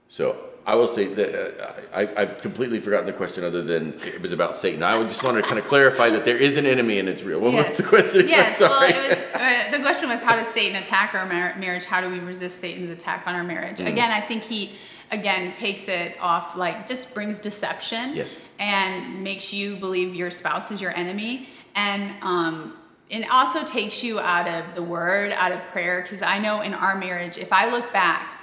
[0.08, 4.22] So I will say that uh, I, I've completely forgotten the question other than it
[4.22, 4.84] was about Satan.
[4.84, 7.40] I just wanted to kind of clarify that there is an enemy and it's real.
[7.40, 7.70] What Yes.
[7.70, 8.28] was the question?
[8.28, 11.86] Yes, well, it was uh, the question was how does Satan attack our mar- marriage?
[11.86, 13.78] How do we resist Satan's attack on our marriage?
[13.80, 13.88] Mm.
[13.88, 14.74] Again, I think he
[15.12, 18.40] again takes it off like just brings deception Yes.
[18.60, 22.78] and makes you believe your spouse is your enemy and um
[23.10, 26.74] and also takes you out of the word, out of prayer because I know in
[26.74, 28.41] our marriage if I look back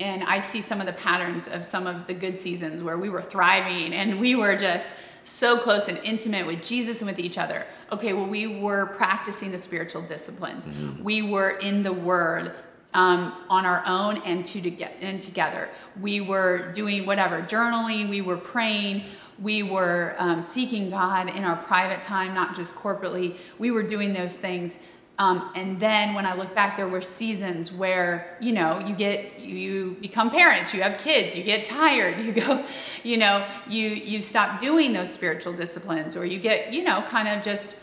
[0.00, 3.08] and I see some of the patterns of some of the good seasons where we
[3.08, 7.38] were thriving and we were just so close and intimate with Jesus and with each
[7.38, 7.64] other.
[7.92, 10.68] Okay, well, we were practicing the spiritual disciplines.
[11.00, 12.52] We were in the Word
[12.92, 15.68] um, on our own and to get and together.
[16.00, 18.10] We were doing whatever journaling.
[18.10, 19.04] We were praying.
[19.40, 23.36] We were um, seeking God in our private time, not just corporately.
[23.58, 24.78] We were doing those things.
[25.18, 29.38] Um, and then when I look back, there were seasons where you know you get
[29.38, 32.64] you become parents, you have kids, you get tired, you go,
[33.04, 37.28] you know, you you stop doing those spiritual disciplines, or you get you know kind
[37.28, 37.76] of just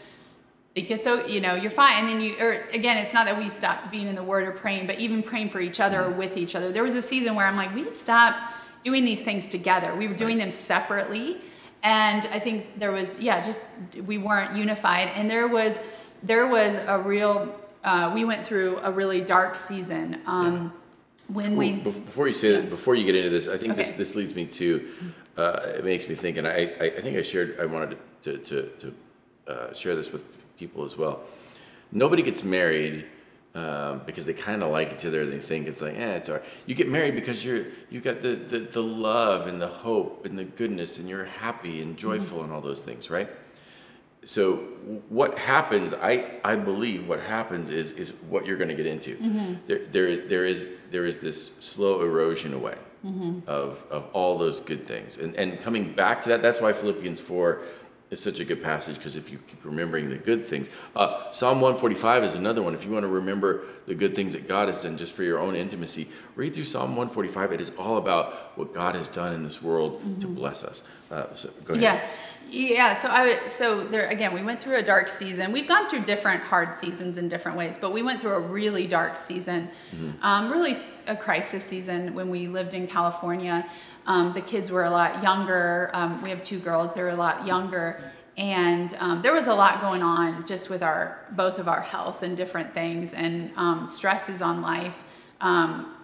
[0.76, 3.48] it gets you know you're fine, and then you or again, it's not that we
[3.48, 6.36] stopped being in the Word or praying, but even praying for each other or with
[6.36, 6.72] each other.
[6.72, 8.44] There was a season where I'm like, we've stopped
[8.84, 9.96] doing these things together.
[9.96, 11.38] We were doing them separately,
[11.82, 13.70] and I think there was yeah, just
[14.06, 15.80] we weren't unified, and there was
[16.24, 17.54] there was a real
[17.84, 20.72] uh, we went through a really dark season um,
[21.34, 23.90] when we Well, before you say that, before you get into this, I think this,
[23.90, 23.98] Okay.
[23.98, 24.88] this leads me to,
[25.38, 28.62] uh, it makes me think, and I, I, think I shared, I wanted to, to,
[28.80, 28.94] to
[29.48, 30.24] uh, share this with
[30.58, 31.24] people as well.
[31.92, 33.06] Nobody gets married
[33.56, 36.30] um, because they kind of like each other and they think it's like, eh, it's
[36.30, 36.44] all right.
[36.66, 40.38] You get married because you're, you've got the, the, the love and the hope and
[40.38, 43.30] the goodness and you're happy and joyful and all those things, right?
[44.24, 44.58] So
[45.10, 49.16] what happens i i believe what happens is is what you're going to get into.
[49.68, 52.76] There there there is there is this slow erosion away
[53.48, 55.18] of of all those good things.
[55.18, 57.62] And and coming back to that that's why philippians 4
[58.12, 61.62] is such a good passage because if you keep remembering the good things uh, psalm
[61.62, 62.74] 145 is another one.
[62.76, 65.40] If you want to remember the good things that god has done just for your
[65.40, 69.42] own intimacy read through psalm 145 it is all about what god has done in
[69.44, 70.84] this world to bless us.
[71.10, 71.84] Uh, so go ahead.
[71.84, 72.08] Yeah.
[72.54, 75.54] Yeah, so I would- so there again we went through a dark season.
[75.54, 78.88] We've gone through different hard seasons in different ways, but we went through a really
[78.88, 79.70] dark season,
[80.22, 80.76] um, really
[81.08, 83.66] a crisis season when we lived in California.
[84.06, 85.90] Um, the kids were a lot younger.
[85.94, 88.02] Um, we have two girls; they were a lot younger,
[88.38, 92.22] and um, there was a lot going on just with our both of our health
[92.22, 95.04] and different things and um, stresses on life.
[95.40, 95.96] Um,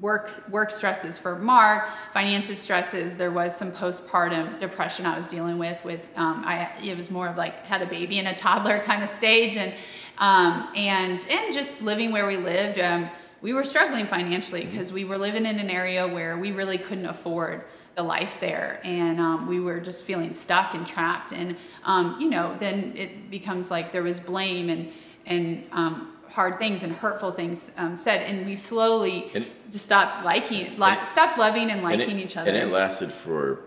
[0.00, 3.16] work work stresses for Marc, financial stresses.
[3.16, 5.82] There was some postpartum depression I was dealing with.
[5.84, 9.02] With um, I it was more of like had a baby and a toddler kind
[9.02, 9.72] of stage, and
[10.18, 12.78] um, and and just living where we lived.
[12.78, 13.08] Um,
[13.40, 17.04] we were struggling financially because we were living in an area where we really couldn't
[17.04, 17.62] afford
[17.94, 21.54] the life there and um, we were just feeling stuck and trapped and
[21.84, 24.90] um, you know then it becomes like there was blame and
[25.26, 30.24] and um, hard things and hurtful things um, said and we slowly And- just stopped
[30.24, 33.60] liking li- stopped loving and And liking it- each other And it lasted for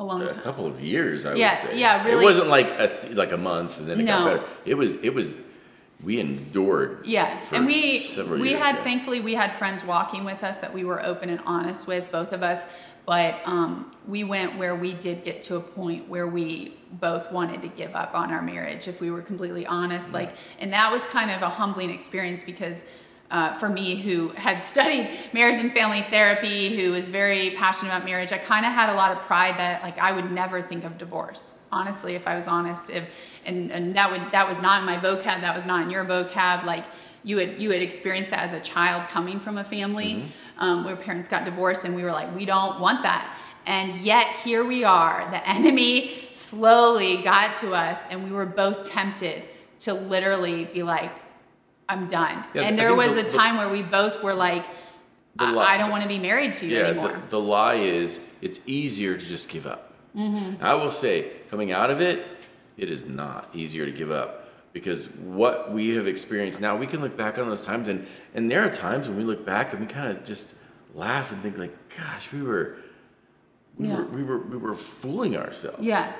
[0.00, 1.78] a long a time couple of years, I Yeah, would say.
[1.78, 2.24] yeah, really.
[2.24, 2.88] It wasn't like a
[3.22, 4.12] like a month and then it No.
[4.12, 4.42] got better.
[4.64, 5.36] It was it was
[6.04, 7.06] we endured.
[7.06, 8.84] Yeah, for and we several we years, had yeah.
[8.84, 12.32] thankfully we had friends walking with us that we were open and honest with both
[12.32, 12.66] of us,
[13.06, 17.62] but um, we went where we did get to a point where we both wanted
[17.62, 20.08] to give up on our marriage if we were completely honest.
[20.08, 20.26] Mm-hmm.
[20.26, 22.84] Like, and that was kind of a humbling experience because.
[23.34, 28.04] Uh, for me, who had studied marriage and family therapy, who was very passionate about
[28.04, 30.84] marriage, I kind of had a lot of pride that like I would never think
[30.84, 31.60] of divorce.
[31.72, 33.02] Honestly, if I was honest, if
[33.44, 36.04] and, and that would that was not in my vocab, that was not in your
[36.04, 36.64] vocab.
[36.64, 36.84] Like
[37.24, 40.26] you had you had experienced that as a child coming from a family
[40.58, 43.36] um, where parents got divorced, and we were like, we don't want that.
[43.66, 45.28] And yet here we are.
[45.32, 49.42] The enemy slowly got to us, and we were both tempted
[49.80, 51.10] to literally be like,
[51.88, 52.44] I'm done.
[52.54, 54.64] Yeah, and there was the- a the- time where we both were like,
[55.38, 57.08] I, I don't want to be married to you Yeah, anymore.
[57.24, 59.92] the, the lie is it's easier to just give up.
[60.16, 60.64] Mm-hmm.
[60.64, 62.24] I will say, coming out of it,
[62.76, 67.00] it is not easier to give up because what we have experienced now, we can
[67.00, 69.80] look back on those times, and and there are times when we look back and
[69.80, 70.54] we kind of just
[70.94, 72.76] laugh and think like, gosh, we were.
[73.76, 73.96] We, Yeah.
[73.96, 75.80] were, we were we were fooling ourselves.
[75.84, 76.12] Yeah.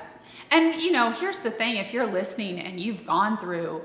[0.51, 3.81] And you know, here's the thing, if you're listening and you've gone through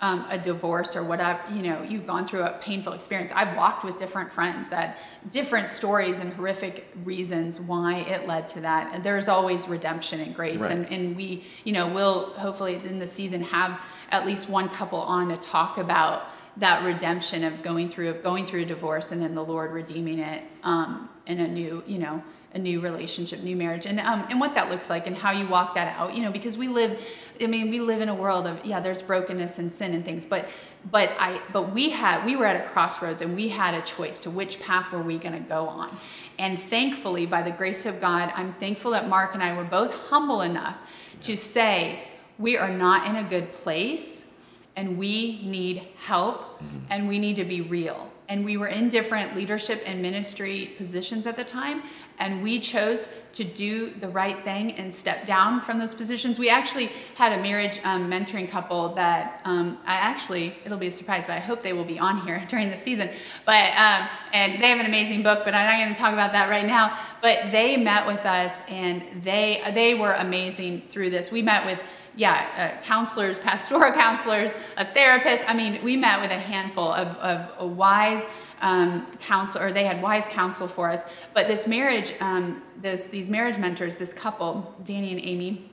[0.00, 3.32] um, a divorce or whatever, you know, you've gone through a painful experience.
[3.34, 4.98] I've walked with different friends that
[5.32, 8.94] different stories and horrific reasons why it led to that.
[8.94, 10.60] And there's always redemption and grace.
[10.60, 10.70] Right.
[10.70, 13.80] And, and we, you know, will hopefully in the season have
[14.10, 18.44] at least one couple on to talk about that redemption of going through of going
[18.44, 22.22] through a divorce and then the Lord redeeming it um, in a new, you know,
[22.54, 25.46] a new relationship, new marriage, and um, and what that looks like and how you
[25.46, 26.14] walk that out.
[26.14, 27.00] You know, because we live,
[27.40, 30.24] I mean, we live in a world of yeah, there's brokenness and sin and things,
[30.24, 30.48] but
[30.90, 34.20] but I but we had we were at a crossroads and we had a choice
[34.20, 35.94] to which path were we going to go on,
[36.38, 39.94] and thankfully by the grace of God, I'm thankful that Marc and I were both
[39.94, 40.78] humble enough
[41.22, 42.04] to say
[42.38, 44.32] we are not in a good place
[44.76, 48.10] and we need help and we need to be real.
[48.28, 51.82] And we were in different leadership and ministry positions at the time,
[52.18, 56.38] and we chose to do the right thing and step down from those positions.
[56.38, 60.92] We actually had a marriage um, mentoring couple that um, I actually, it'll be a
[60.92, 63.08] surprise, but I hope they will be on here during the season.
[63.46, 66.32] But, um, and they have an amazing book, but I'm not going to talk about
[66.32, 66.98] that right now.
[67.22, 71.30] But they met with us and they, they were amazing through this.
[71.30, 71.80] We met with
[72.18, 75.48] yeah, uh, counselors, pastoral counselors, a therapist.
[75.48, 78.26] I mean, we met with a handful of, of a wise
[78.60, 81.04] um, counsel, or they had wise counsel for us.
[81.32, 85.70] But this marriage, um, this these marriage mentors, this couple, Danny and Amy,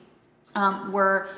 [0.54, 1.28] um, were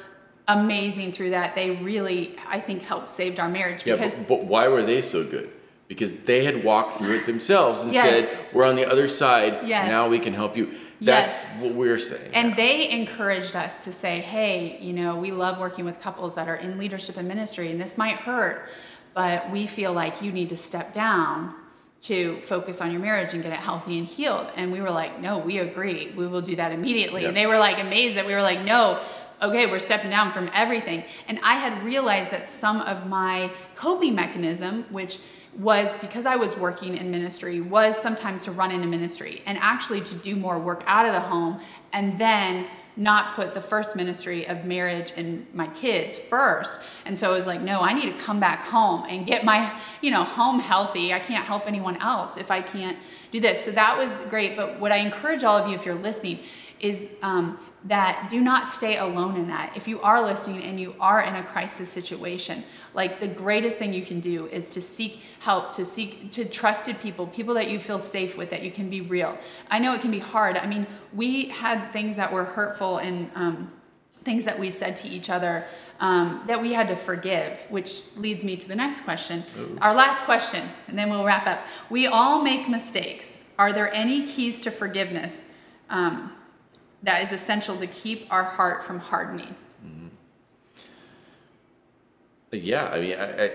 [0.47, 1.55] amazing through that.
[1.55, 5.01] They really, I think, helped saved our marriage Yeah, because but, but why were they
[5.01, 5.51] so good?
[5.89, 8.29] Because they had walked through it themselves and Yes.
[8.33, 9.67] said, "We're on the other side.
[9.67, 9.89] Yes.
[9.89, 11.61] Now we can help you." That's Yes.
[11.61, 12.31] what we're saying.
[12.35, 16.49] And they encouraged us to say, hey, you know, we love working with couples that
[16.49, 18.69] are in leadership and ministry, and this might hurt,
[19.15, 21.55] but we feel like you need to step down
[22.01, 24.47] to focus on your marriage and get it healthy and healed.
[24.55, 26.13] And we were like, no, we agree.
[26.17, 27.23] We will do that immediately.
[27.23, 27.29] Yep.
[27.29, 29.01] And they were like amazed that we were like, no,
[29.43, 31.05] okay, we're stepping down from everything.
[31.27, 35.19] And I had realized that some of my coping mechanism, which
[35.59, 40.01] was because I was working in ministry, was sometimes to run into ministry and actually
[40.03, 41.61] to do more work out of the home
[41.93, 42.67] and then
[42.97, 46.79] not put the first ministry of marriage and my kids first.
[47.05, 49.81] And so it was like, no, I need to come back home and get my,
[50.01, 51.13] you know, home healthy.
[51.13, 52.99] I can't help anyone else if I can't
[53.31, 53.65] do this.
[53.65, 54.57] So that was great.
[54.57, 56.41] But what I encourage all of you, if you're listening,
[56.81, 59.77] is um, that do not stay alone in that.
[59.77, 63.93] If you are listening and you are in a crisis situation, like the greatest thing
[63.93, 67.79] you can do is to seek help, to seek to trusted people, people that you
[67.79, 69.39] feel safe with, that you can be real.
[69.71, 70.57] I know it can be hard.
[70.57, 73.71] I mean, we had things that were hurtful and um,
[74.11, 75.65] things that we said to each other
[76.01, 79.45] um, that we had to forgive, which leads me to the next question.
[79.81, 81.61] Our last question, and then we'll wrap up.
[81.91, 83.45] We all make mistakes.
[83.59, 85.53] Are there any keys to forgiveness?
[85.91, 86.33] Um,
[87.03, 89.55] that is essential to keep our heart from hardening.
[92.51, 93.51] Yeah, I mean, I, I,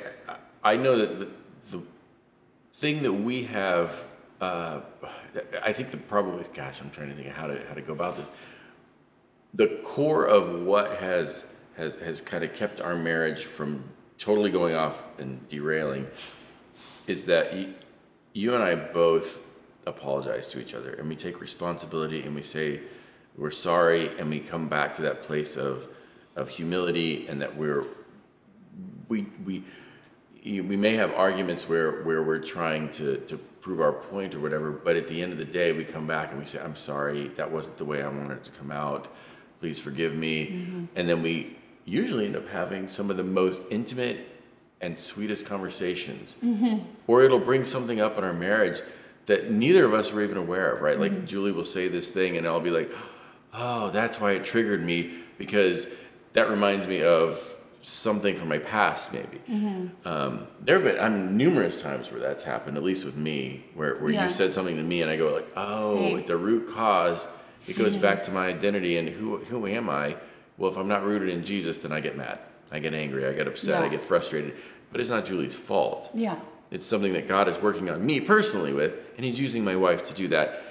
[0.63, 1.29] I know that the,
[1.71, 1.83] the
[2.73, 4.05] thing that we have,
[4.39, 4.81] uh,
[5.63, 7.93] I think the probably, gosh, I'm trying to think of how to how to go
[7.93, 8.31] about this.
[9.55, 13.83] The core of what has has has kind of kept our marriage from
[14.19, 16.07] totally going off and derailing
[17.07, 17.73] is that you,
[18.33, 19.43] you and I both
[19.87, 22.79] apologize to each other and we take responsibility and we say
[23.37, 25.87] we're sorry and we come back to that place of
[26.35, 27.85] of humility and that we're
[29.07, 29.63] we we
[30.45, 34.71] we may have arguments where where we're trying to to prove our point or whatever
[34.71, 37.29] but at the end of the day we come back and we say i'm sorry
[37.29, 39.13] that wasn't the way i wanted it to come out.
[39.63, 40.47] Please forgive me.
[40.47, 40.85] Mm-hmm.
[40.97, 44.27] And then we usually end up having some of the most intimate
[44.81, 46.35] and sweetest conversations.
[46.43, 46.79] Mm-hmm.
[47.07, 48.81] Or it'll bring something up in our marriage
[49.27, 50.99] that neither of us were even aware of right?
[50.99, 51.25] Like mm-hmm.
[51.27, 52.91] julie will say this thing and i'll be like
[53.53, 55.87] oh, that's why it triggered me because
[56.33, 59.41] that reminds me of something from my past, maybe.
[60.05, 63.95] Um, there have been I'm, numerous times where that's happened, at least with me, where,
[63.97, 64.25] where Yeah.
[64.25, 66.17] you said something to me and I go like, oh, Same.
[66.19, 67.27] at the root cause,
[67.67, 70.15] it goes back to my identity and who, who am I?
[70.57, 72.39] Well, if I'm not rooted in Jesus, then I get mad.
[72.71, 73.25] I get angry.
[73.25, 73.83] I get upset.
[73.83, 74.55] I get frustrated.
[74.91, 76.09] But it's not Julie's fault.
[76.13, 76.37] Yeah.
[76.71, 80.03] It's something that God is working on me personally with, and He's using my wife
[80.05, 80.61] to do that.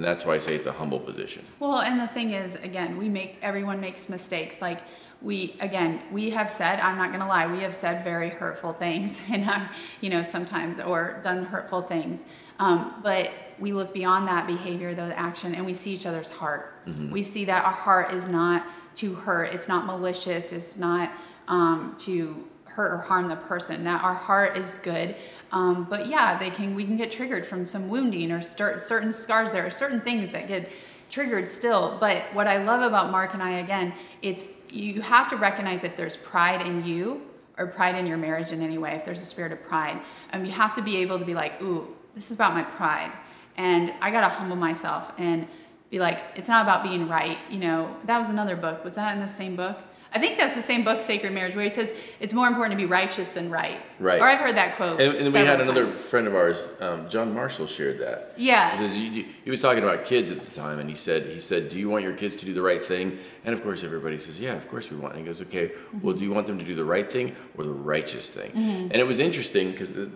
[0.00, 1.44] And that's why I say it's a humble position.
[1.58, 4.62] Well, and the thing is, again, we make everyone makes mistakes.
[4.62, 4.80] Like
[5.20, 8.72] we, again, we have said, I'm not going to lie, we have said very hurtful
[8.72, 9.66] things, and uh,
[10.00, 12.24] you know, sometimes or done hurtful things.
[12.58, 16.76] Um, but we look beyond that behavior, the action, and we see each other's heart.
[17.12, 19.52] We see that our heart is not to hurt.
[19.52, 20.50] It's not malicious.
[20.50, 21.12] It's not
[21.46, 23.84] um, to hurt or harm the person.
[23.84, 25.16] That our heart is good.
[25.52, 26.74] Um, but yeah, they can.
[26.74, 29.52] We can get triggered from some wounding or start, certain scars.
[29.52, 30.70] There are certain things that get
[31.10, 31.96] triggered still.
[32.00, 33.92] But what I love about Marc and I again,
[34.22, 37.22] it's you have to recognize if there's pride in you
[37.58, 40.00] or pride in your marriage in any way, if there's a spirit of pride,
[40.32, 43.12] um, you have to be able to be like, ooh, this is about my pride.
[43.56, 45.46] And I got to humble myself and
[45.90, 47.36] be like, it's not about being right.
[47.50, 48.84] You know, that was another book.
[48.84, 49.76] Was that in the same book?
[50.12, 52.76] I think that's the same book, Sacred Marriage, where he says it's more important to
[52.76, 53.80] be righteous than right.
[54.00, 54.20] Right.
[54.20, 55.00] Or I've heard that quote.
[55.00, 56.00] And, and we had another times.
[56.00, 58.34] friend of ours, um, John Marshall, shared that.
[58.36, 58.72] Yeah.
[58.76, 61.38] He, says, you, he was talking about kids at the time, and he said, he
[61.38, 64.18] said, "Do you want your kids to do the right thing?" And of course, everybody
[64.18, 66.18] says, "Yeah, of course we want." And he goes, "Okay, well, mm-hmm.
[66.18, 68.82] do you want them to do the right thing or the righteous thing?" Mm-hmm.
[68.90, 70.08] And it was interesting because uh,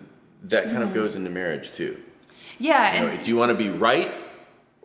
[0.43, 0.95] that kind of mm-hmm.
[0.95, 2.01] goes into marriage too.
[2.59, 2.93] Yeah.
[2.93, 4.13] You And know, do you want to be right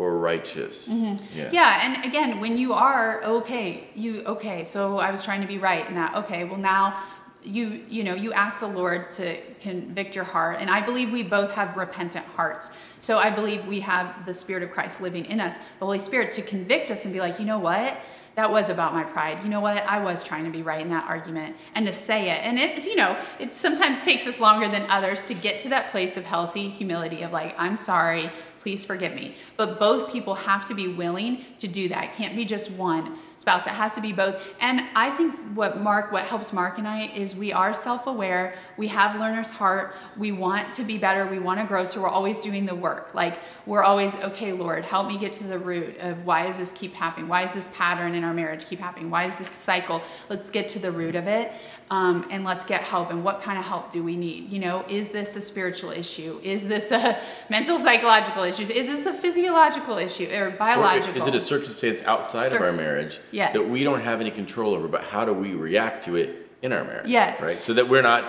[0.00, 0.88] or righteous?
[0.88, 1.38] Mm-hmm.
[1.38, 1.50] Yeah.
[1.52, 4.64] Yeah, and again, when you are okay, you okay.
[4.64, 6.14] So I was trying to be right in that.
[6.14, 7.02] Okay, well now
[7.42, 11.22] you you know you ask the Lord to convict your heart, and I believe we
[11.22, 12.70] both have repentant hearts.
[12.98, 16.32] So I believe we have the Spirit of Christ living in us, the Holy Spirit,
[16.32, 17.94] to convict us and be like, you know what.
[18.36, 19.42] That was about my pride.
[19.42, 19.84] You know what?
[19.84, 22.38] I was trying to be right in that argument and to say it.
[22.46, 25.90] And it, you know, it sometimes takes us longer than others to get to that
[25.90, 28.30] place of healthy humility of like, I'm sorry,
[28.60, 29.34] please forgive me.
[29.56, 32.04] But both people have to be willing to do that.
[32.04, 33.66] It can't be just one spouse.
[33.66, 34.36] It has to be both.
[34.60, 38.54] And I think what Marc, what helps Marc and I is we are self-aware.
[38.76, 39.94] We have learner's heart.
[40.18, 41.24] We want to be better.
[41.24, 41.86] We want to grow.
[41.86, 43.14] So we're always doing the work.
[43.14, 46.70] Like we're always, okay, Lord, help me get to the root of why does this
[46.72, 47.28] keep happening?
[47.28, 49.08] Why is this pattern in our marriage keep happening?
[49.08, 50.02] Why is this cycle?
[50.28, 51.50] Let's get to the root of it.
[51.90, 53.10] Um, and let's get help.
[53.10, 54.52] And what kind of help do we need?
[54.52, 56.38] You know, is this a spiritual issue?
[56.44, 57.18] Is this a
[57.50, 58.62] mental psychological issue?
[58.64, 61.16] Is this a physiological issue or Or biological?
[61.16, 63.54] is it a circumstance outside Cir- of our marriage Yes.
[63.54, 66.72] that we don't have any control over, but how do we react to it in
[66.72, 67.08] our marriage?
[67.08, 67.40] Yes.
[67.40, 67.62] Right?
[67.62, 68.24] So that we're not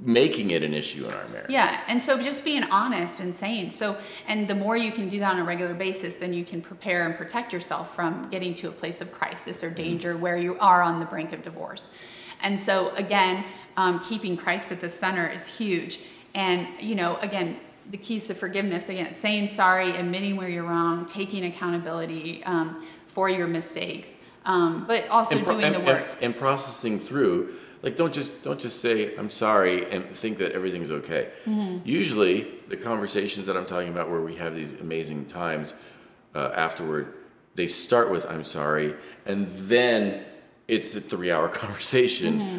[0.00, 1.50] making it an issue in our marriage.
[1.50, 3.96] Yeah, and so just being honest and saying so,
[4.26, 7.06] and the more you can do that on a regular basis, then you can prepare
[7.06, 10.82] and protect yourself from getting to a place of crisis or danger where you are
[10.82, 11.92] on the brink of divorce.
[12.42, 13.44] And so, again,
[13.76, 16.00] um, keeping Christ at the center is huge.
[16.34, 17.58] And, you know, again,
[17.90, 22.84] the keys to forgiveness again, saying sorry, admitting where you're wrong, taking accountability um,
[23.16, 26.06] for your mistakes, um, but also pro- doing the and- work.
[26.20, 27.32] and processing through
[27.82, 31.78] like don't just don't just say i'm sorry and think that everything's okay Mm-hmm.
[32.00, 32.36] usually
[32.72, 35.66] the conversations that i'm talking about where we have these amazing times
[36.34, 37.04] uh, afterward
[37.54, 38.94] they start with i'm sorry
[39.30, 39.40] and
[39.74, 40.24] then
[40.68, 42.58] it's a three hour conversation Mm-hmm.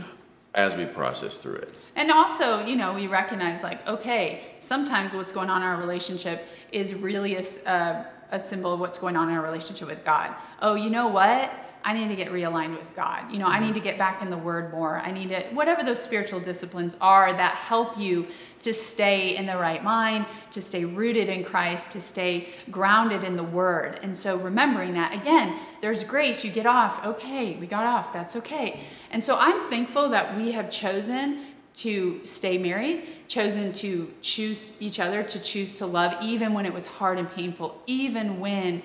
[0.66, 1.72] as we process through it
[2.04, 4.22] And also, you know, we recognize like, okay,
[4.60, 6.38] sometimes what's going on in our relationship
[6.72, 7.44] is really a,
[7.76, 10.34] uh, a symbol of what's going on in our relationship with God.
[10.62, 11.52] Oh, you know what?
[11.84, 13.32] I need to get realigned with God.
[13.32, 15.00] You know, I need to get back in the Word more.
[15.00, 18.28] I need to, whatever those spiritual disciplines are that help you
[18.62, 23.38] to stay in the right mind, to stay rooted in Christ, to stay grounded in
[23.38, 24.02] the Word.
[24.04, 26.44] And so remembering that, again, there's grace.
[26.44, 27.06] You get off.
[27.06, 28.12] Okay, we got off.
[28.12, 28.82] That's okay.
[29.12, 31.46] And so I'm thankful that we have chosen
[31.78, 36.74] to stay married, chosen to choose each other, to choose to love, even when it
[36.74, 38.82] was hard and painful, even when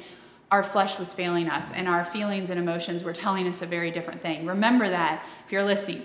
[0.51, 3.91] our flesh was failing us and our feelings and emotions were telling us a very
[3.91, 4.45] different thing.
[4.45, 6.03] Remember that if you're listening.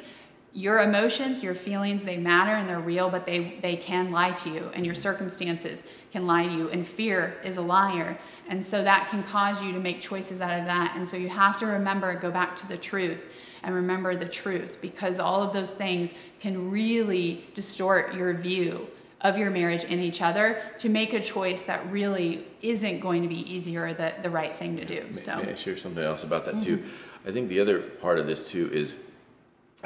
[0.54, 4.50] Your emotions, your feelings, they matter and they're real, but they, they can lie to
[4.50, 6.70] you, and your circumstances can lie to you.
[6.70, 8.18] And fear is a liar.
[8.48, 10.94] And so that can cause you to make choices out of that.
[10.96, 13.26] And so you have to remember, go back to the truth
[13.64, 18.88] and remember the truth because all of those things can really distort your view
[19.22, 23.28] of your marriage and each other to make a choice that really isn't going to
[23.28, 25.04] be easy or the, the right thing to do.
[25.16, 26.78] So, May I share something else about that too?
[26.78, 27.30] Mm-hmm.
[27.30, 28.96] I think the other part of this too is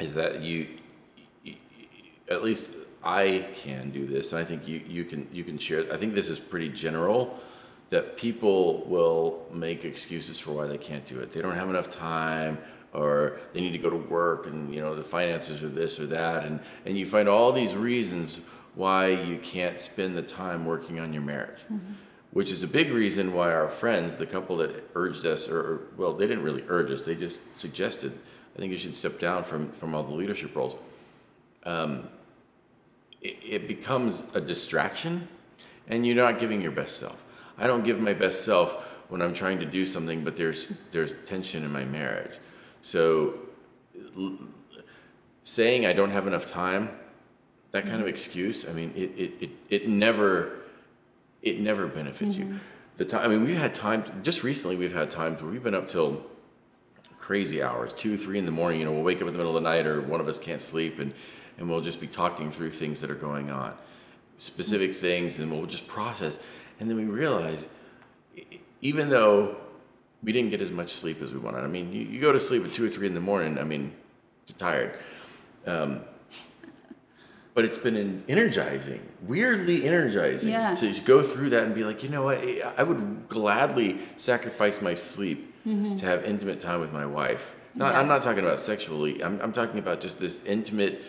[0.00, 0.68] is that you,
[1.42, 1.56] you-
[2.30, 2.70] at least
[3.04, 5.92] I can do this, and I think you, you can you can share.
[5.92, 7.38] I think this is pretty general
[7.88, 11.32] that people will make excuses for why they can't do it.
[11.32, 12.58] They don't have enough time
[12.92, 16.06] or they need to go to work and you know the finances are this or
[16.06, 18.40] that and and you find all these reasons
[18.74, 21.60] why you can't spend the time working on your marriage
[22.32, 25.80] which is a big reason why our friends, the couple that urged us, or, or
[25.96, 28.18] well, they didn't really urge us, they just suggested,
[28.56, 30.76] I think you should step down from, from all the leadership roles.
[31.64, 32.08] Um,
[33.20, 35.28] it, it becomes a distraction,
[35.88, 37.24] and you're not giving your best self.
[37.58, 41.14] I don't give my best self when I'm trying to do something, but there's there's
[41.26, 42.38] tension in my marriage.
[42.82, 43.38] So,
[44.16, 44.38] l-
[45.42, 46.90] saying I don't have enough time,
[47.72, 48.08] that kind of mm-hmm.
[48.08, 50.58] excuse, I mean, it, it, it, it never
[51.42, 52.44] it never benefits you.
[52.44, 52.56] Mm-hmm.
[52.98, 54.76] The time, I mean, we've had times just recently.
[54.76, 56.24] We've had times where we've been up till
[57.18, 58.78] crazy hours, two, three in the morning.
[58.78, 60.38] You know, we'll wake up in the middle of the night, or one of us
[60.38, 61.12] can't sleep, and
[61.58, 63.74] and we'll just be talking through things that are going on,
[64.38, 65.00] specific mm-hmm.
[65.00, 66.38] things, and we'll just process.
[66.78, 67.68] And then we realize,
[68.80, 69.56] even though
[70.22, 71.64] we didn't get as much sleep as we wanted.
[71.64, 73.58] I mean, you, you go to sleep at two or three in the morning.
[73.58, 73.92] I mean,
[74.46, 74.94] you're tired.
[75.66, 76.02] Um,
[77.54, 80.74] but it's been energizing, weirdly energizing Yeah.
[80.74, 82.38] to go through that and be like, you know what,
[82.78, 87.54] I would gladly sacrifice my sleep to have intimate time with my wife.
[87.74, 87.94] Not, Mm-hmm.
[87.94, 88.00] Yeah.
[88.00, 89.22] I'm not talking about sexually.
[89.22, 91.00] I'm, I'm talking about just this intimate,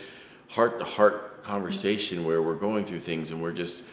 [0.50, 3.84] heart to heart conversation where we're going through things and we're just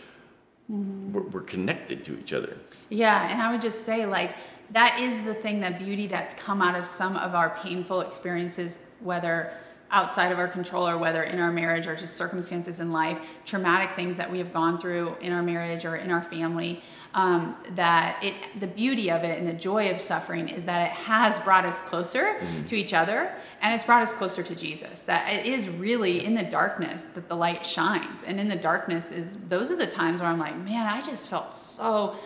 [0.71, 1.13] Mm-hmm.
[1.13, 2.57] we're, we're connected to each other.
[2.91, 4.31] Yeah, and I would just say, like,
[4.73, 8.85] that is the thing, that beauty that's come out of some of our painful experiences,
[9.01, 9.53] whether
[9.91, 13.91] outside of our control or whether in our marriage or just circumstances in life, traumatic
[13.97, 16.81] things that we have gone through in our marriage or in our family.
[17.13, 20.93] Um, that it, the beauty of it and the joy of suffering is that it
[20.93, 25.03] has brought us closer to each other and it's brought us closer to Jesus.
[25.03, 29.11] That it is really in the darkness that the light shines, and in the darkness
[29.11, 32.17] is those are the times where I'm like, man, I just felt so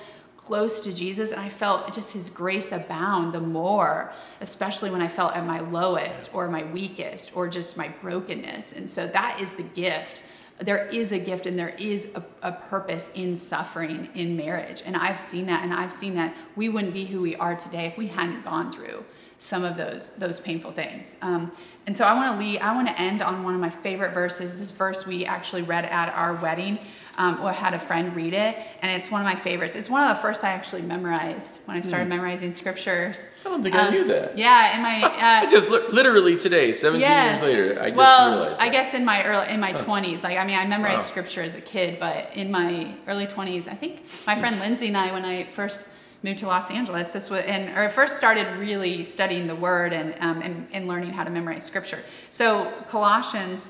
[0.44, 5.08] close to Jesus and I felt just his grace abound the more, especially when I
[5.08, 8.72] felt at my lowest or my weakest or just my brokenness.
[8.72, 10.22] And so that is the gift.
[10.58, 14.82] There is a gift and there is a, a purpose in suffering in marriage.
[14.84, 17.86] And I've seen that and I've seen that we wouldn't be who we are today
[17.86, 19.04] if we hadn't gone through
[19.38, 21.16] some of those those painful things.
[21.20, 21.50] Um,
[21.86, 22.60] and so I want to lead.
[22.60, 24.58] I want to end on one of my favorite verses.
[24.58, 26.78] This verse we actually read at our wedding,
[27.16, 29.76] um, or had a friend read it, and it's one of my favorites.
[29.76, 33.24] It's one of the first I actually memorized when I started memorizing scriptures.
[33.40, 34.36] I don't think I Um, knew that.
[34.36, 37.42] Yeah, in my I uh, just li- literally today, 17 yes.
[37.42, 38.60] years later, I just well, realized.
[38.60, 41.10] I guess in my early in my twenties, like I mean, I memorized Wow.
[41.12, 44.96] scripture as a kid, but in my early twenties, I think my friend Lindsay and
[44.96, 45.88] I, when I first
[46.24, 50.14] moved to Los Angeles, this was and or first started really studying the Word and
[50.20, 52.00] um, and, and learning how to memorize scripture.
[52.30, 53.68] So Colossians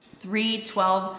[0.00, 1.18] 3 12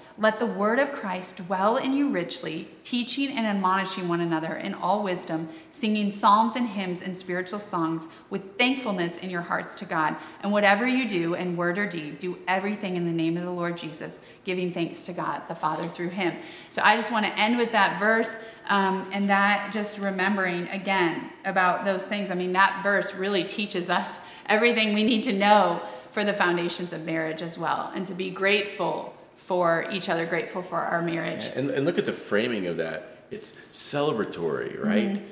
[0.17, 4.73] Let the word of Christ dwell in you richly, teaching and admonishing one another in
[4.73, 9.85] all wisdom, singing psalms and hymns and spiritual songs with thankfulness in your hearts to
[9.85, 10.15] God.
[10.43, 13.51] And whatever you do in word or deed, do everything in the name of the
[13.51, 16.33] Lord Jesus, giving thanks to God the Father through him.
[16.69, 18.35] So I just want to end with that verse
[18.67, 22.29] um, and that just remembering again about those things.
[22.29, 25.81] I mean, that verse really teaches us everything we need to know
[26.11, 29.10] for the foundations of marriage as well, and to be grateful
[29.45, 31.45] for each other, grateful for our marriage.
[31.55, 33.17] And, and look at the framing of that.
[33.31, 35.09] It's celebratory, right?
[35.11, 35.25] Mm-hmm.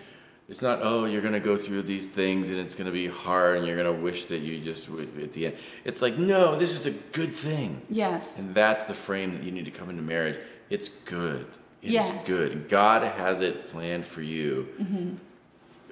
[0.49, 3.05] It's not, oh, you're going to go through these things and it's going to be
[3.07, 5.55] hard and you're going to wish that you just, would at the end.
[5.85, 7.81] It's like, no, this is a good thing.
[7.89, 8.39] Yes.
[8.39, 10.39] And that's the frame that you need to come into marriage.
[10.71, 11.45] It's good.
[11.83, 12.17] It is Yeah.
[12.25, 12.67] good.
[12.67, 15.13] God has it planned for you Mm-hmm.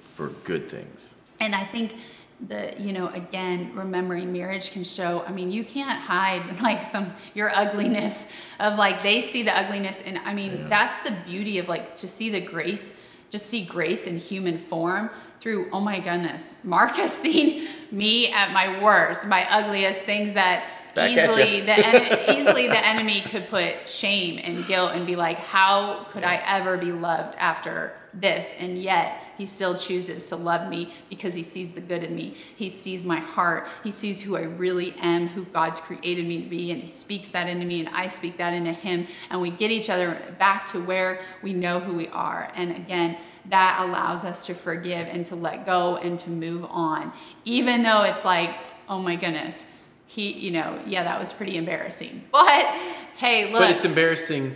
[0.00, 1.14] for good things.
[1.40, 1.94] And I think
[2.46, 7.08] the you know again remembering marriage can show i mean you can't hide like some
[7.34, 8.30] your ugliness
[8.60, 10.68] of like they see the ugliness and i mean Yeah.
[10.68, 15.10] that's the beauty of like to see the grace just see grace in human form
[15.40, 20.62] through oh my goodness Marc has seen me at my worst my ugliest things that
[20.94, 25.38] Back easily the en- easily the enemy could put shame and guilt and be like
[25.38, 30.68] how could i ever be loved after this and yet he still chooses to love
[30.68, 32.34] me because he sees the good in me.
[32.56, 33.68] He sees my heart.
[33.84, 37.28] He sees who i really am who god's created me to be and he speaks
[37.30, 40.66] that into me and i speak that into him and we get each other back
[40.68, 42.50] to where we know who we are.
[42.54, 47.12] And again that allows us to forgive and to let go and to move on.
[47.44, 48.54] Even though it's like
[48.88, 49.66] oh my goodness
[50.06, 52.24] he you know yeah that was pretty embarrassing.
[52.32, 52.64] But
[53.16, 53.62] hey look.
[53.62, 54.54] But it's embarrassing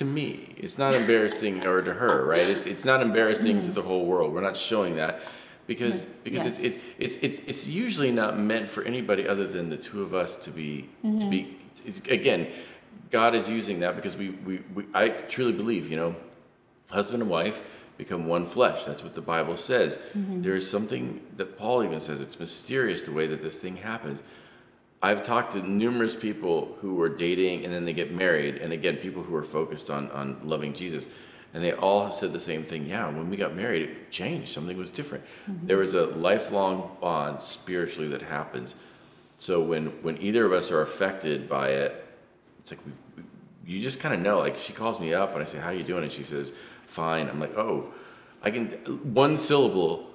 [0.00, 0.54] to me.
[0.56, 2.48] It's not embarrassing or to her, right?
[2.48, 3.74] It's, it's not embarrassing to mm-hmm.
[3.74, 4.32] the whole world.
[4.32, 5.20] We're not showing that
[5.66, 6.22] because mm-hmm.
[6.24, 6.58] because Yes.
[6.58, 10.14] it's, it's it's it's it's usually not meant for anybody other than the two of
[10.14, 11.58] us to be to be.
[11.84, 12.12] Mm-hmm.
[12.12, 12.48] Again,
[13.10, 16.16] God is using that because we, we we I truly believe, you know,
[16.90, 17.62] husband and wife
[17.98, 18.86] become one flesh.
[18.86, 19.98] That's what the Bible says.
[20.14, 22.22] There is something that Paul even says.
[22.22, 24.22] It's mysterious the way that this thing happens.
[25.02, 28.96] I've talked to numerous people who were dating and then they get married, and again,
[28.96, 31.08] people who are focused on, on loving Jesus,
[31.54, 32.86] and they all have said the same thing.
[32.86, 34.50] Yeah, when we got married, it changed.
[34.50, 35.24] Something was different.
[35.24, 35.66] Mm-hmm.
[35.66, 38.76] There was a lifelong bond spiritually that happens.
[39.38, 42.06] So when when either of us are affected by it,
[42.58, 42.92] it's like we,
[43.66, 44.38] you just kind of know.
[44.38, 47.28] Like she calls me up and I say, "How you doing?" and she says, "Fine."
[47.28, 47.92] I'm like, "Oh,
[48.42, 48.68] I can
[49.14, 50.06] one syllable."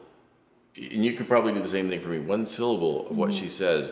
[0.77, 2.19] And you could probably do the same thing for me.
[2.19, 3.39] One syllable of what mm-hmm.
[3.39, 3.91] she says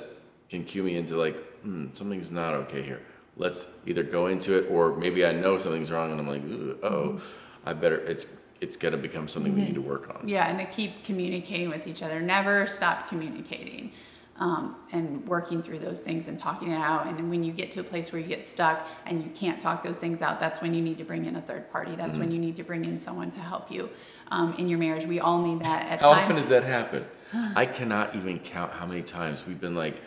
[0.54, 3.02] can cue me into like hmm, something's not okay here.
[3.36, 6.44] Let's either go into it or maybe I know something's wrong and I'm like,
[6.84, 7.20] oh,
[7.66, 7.98] I better.
[7.98, 8.28] It's
[8.62, 10.30] it's gonna become something we need to work on.
[10.30, 12.22] Yeah, and to keep communicating with each other.
[12.22, 13.92] Never stop communicating
[14.38, 17.08] um, and working through those things and talking it out.
[17.08, 19.84] And when you get to a place where you get stuck and you can't talk
[19.84, 21.96] those things out, that's when you need to bring in a third party.
[21.96, 23.90] That's when you need to bring in someone to help you
[24.30, 25.06] um, in your marriage.
[25.06, 26.22] We all need that at How times.
[26.24, 27.06] often does that happen?
[27.56, 30.00] I cannot even count how many times we've been like,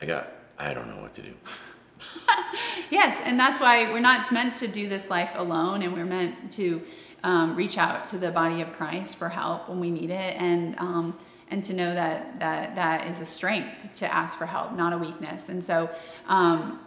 [0.00, 1.34] I got, I don't know what to do.
[2.90, 6.52] Yes, and that's why we're not meant to do this life alone, and we're meant
[6.52, 6.82] to
[7.22, 10.78] um, reach out to the body of Christ for help when we need it, and
[10.78, 11.18] um,
[11.50, 14.98] and to know that that that is a strength to ask for help, not a
[14.98, 15.50] weakness.
[15.50, 15.90] And so,
[16.26, 16.80] um,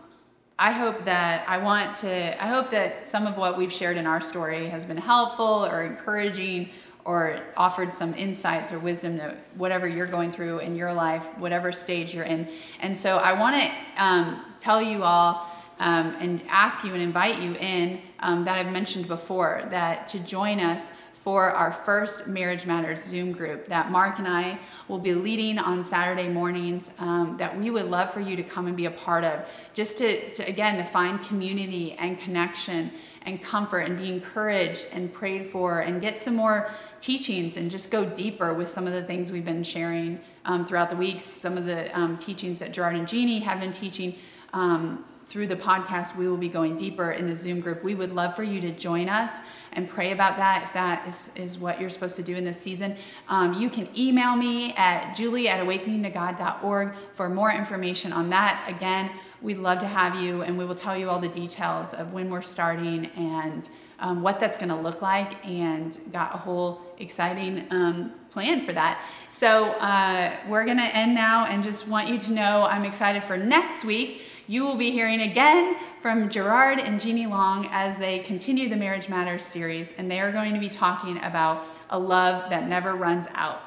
[0.58, 2.44] I hope that I want to.
[2.44, 5.84] I hope that some of what we've shared in our story has been helpful or
[5.84, 6.70] encouraging
[7.06, 11.72] or offered some insights or wisdom that whatever you're going through in your life, whatever
[11.72, 12.48] stage you're in.
[12.80, 15.48] And so I want to um, tell you all
[15.80, 20.20] um, and ask you and invite you in um, that I've mentioned before that to
[20.20, 25.14] join us for our first Marriage Matters Zoom group that Marc and I will be
[25.14, 28.86] leading on Saturday mornings um, that we would love for you to come and be
[28.86, 29.46] a part of.
[29.76, 32.92] Just to, to, again, to find community and connection
[33.24, 36.70] and comfort and be encouraged and prayed for and get some more
[37.00, 40.90] teachings and just go deeper with some of the things we've been sharing um, throughout
[40.90, 44.16] the weeks, some of the um, teachings that Gerard and Jeannie have been teaching
[44.54, 47.84] um, through the podcast, we will be going deeper in the Zoom group.
[47.84, 49.38] We would love for you to join us
[49.74, 52.60] and pray about that if that is, is what you're supposed to do in this
[52.60, 52.98] season.
[53.30, 58.66] Um, you can email me at julie at awakeningtogod.org for more information on that.
[58.68, 59.10] Again,
[59.42, 62.30] we'd love to have you, and we will tell you all the details of when
[62.30, 63.70] we're starting and
[64.00, 68.74] um, what that's going to look like, and got a whole exciting um, plan for
[68.74, 69.04] that.
[69.30, 73.24] So uh, we're going to end now, and just want you to know I'm excited
[73.24, 74.24] for next week.
[74.48, 79.08] You will be hearing again from Gerard and Jeannie Long as they continue the Marriage
[79.08, 83.28] Matters series, and they are going to be talking about a love that never runs
[83.34, 83.62] out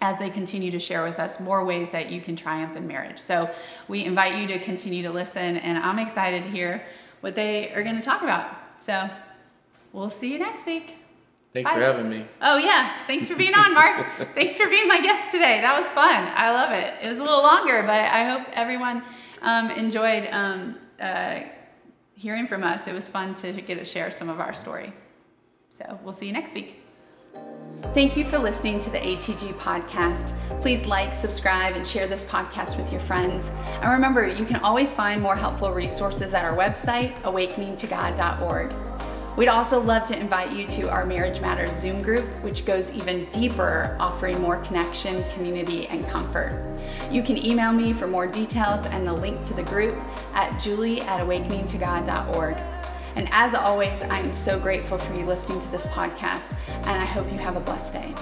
[0.00, 3.18] as they continue to share with us more ways that you can triumph in marriage.
[3.18, 3.50] So
[3.88, 6.82] we invite you to continue to listen, and I'm excited to hear
[7.20, 8.50] what they are going to talk about.
[8.78, 9.08] So
[9.92, 10.96] we'll see you next week.
[11.54, 11.78] Thanks Bye.
[11.78, 12.26] for having me.
[12.42, 12.92] Oh, yeah.
[13.06, 14.06] Thanks for being on, Marc.
[14.34, 15.60] Thanks for being my guest today.
[15.62, 16.30] That was fun.
[16.36, 16.94] I love it.
[17.02, 19.02] It was a little longer, but I hope everyone
[19.40, 21.40] um, enjoyed um, uh,
[22.14, 22.86] hearing from us.
[22.86, 24.92] It was fun to get to share some of our story.
[25.70, 26.85] So we'll see you next week.
[27.94, 30.34] Thank you for listening to the ATG podcast.
[30.60, 33.50] Please like, subscribe, and share this podcast with your friends.
[33.80, 38.72] And remember, you can always find more helpful resources at our website, awakeningtogod.org.
[39.36, 43.26] We'd also love to invite you to our Marriage Matters Zoom group, which goes even
[43.26, 46.80] deeper, offering more connection, community, and comfort.
[47.10, 50.00] You can email me for more details and the link to the group
[50.34, 52.75] at julie at awakeningtogod.org.
[53.16, 57.04] And as always, I am so grateful for you listening to this podcast, and I
[57.04, 58.14] hope you have a blessed day.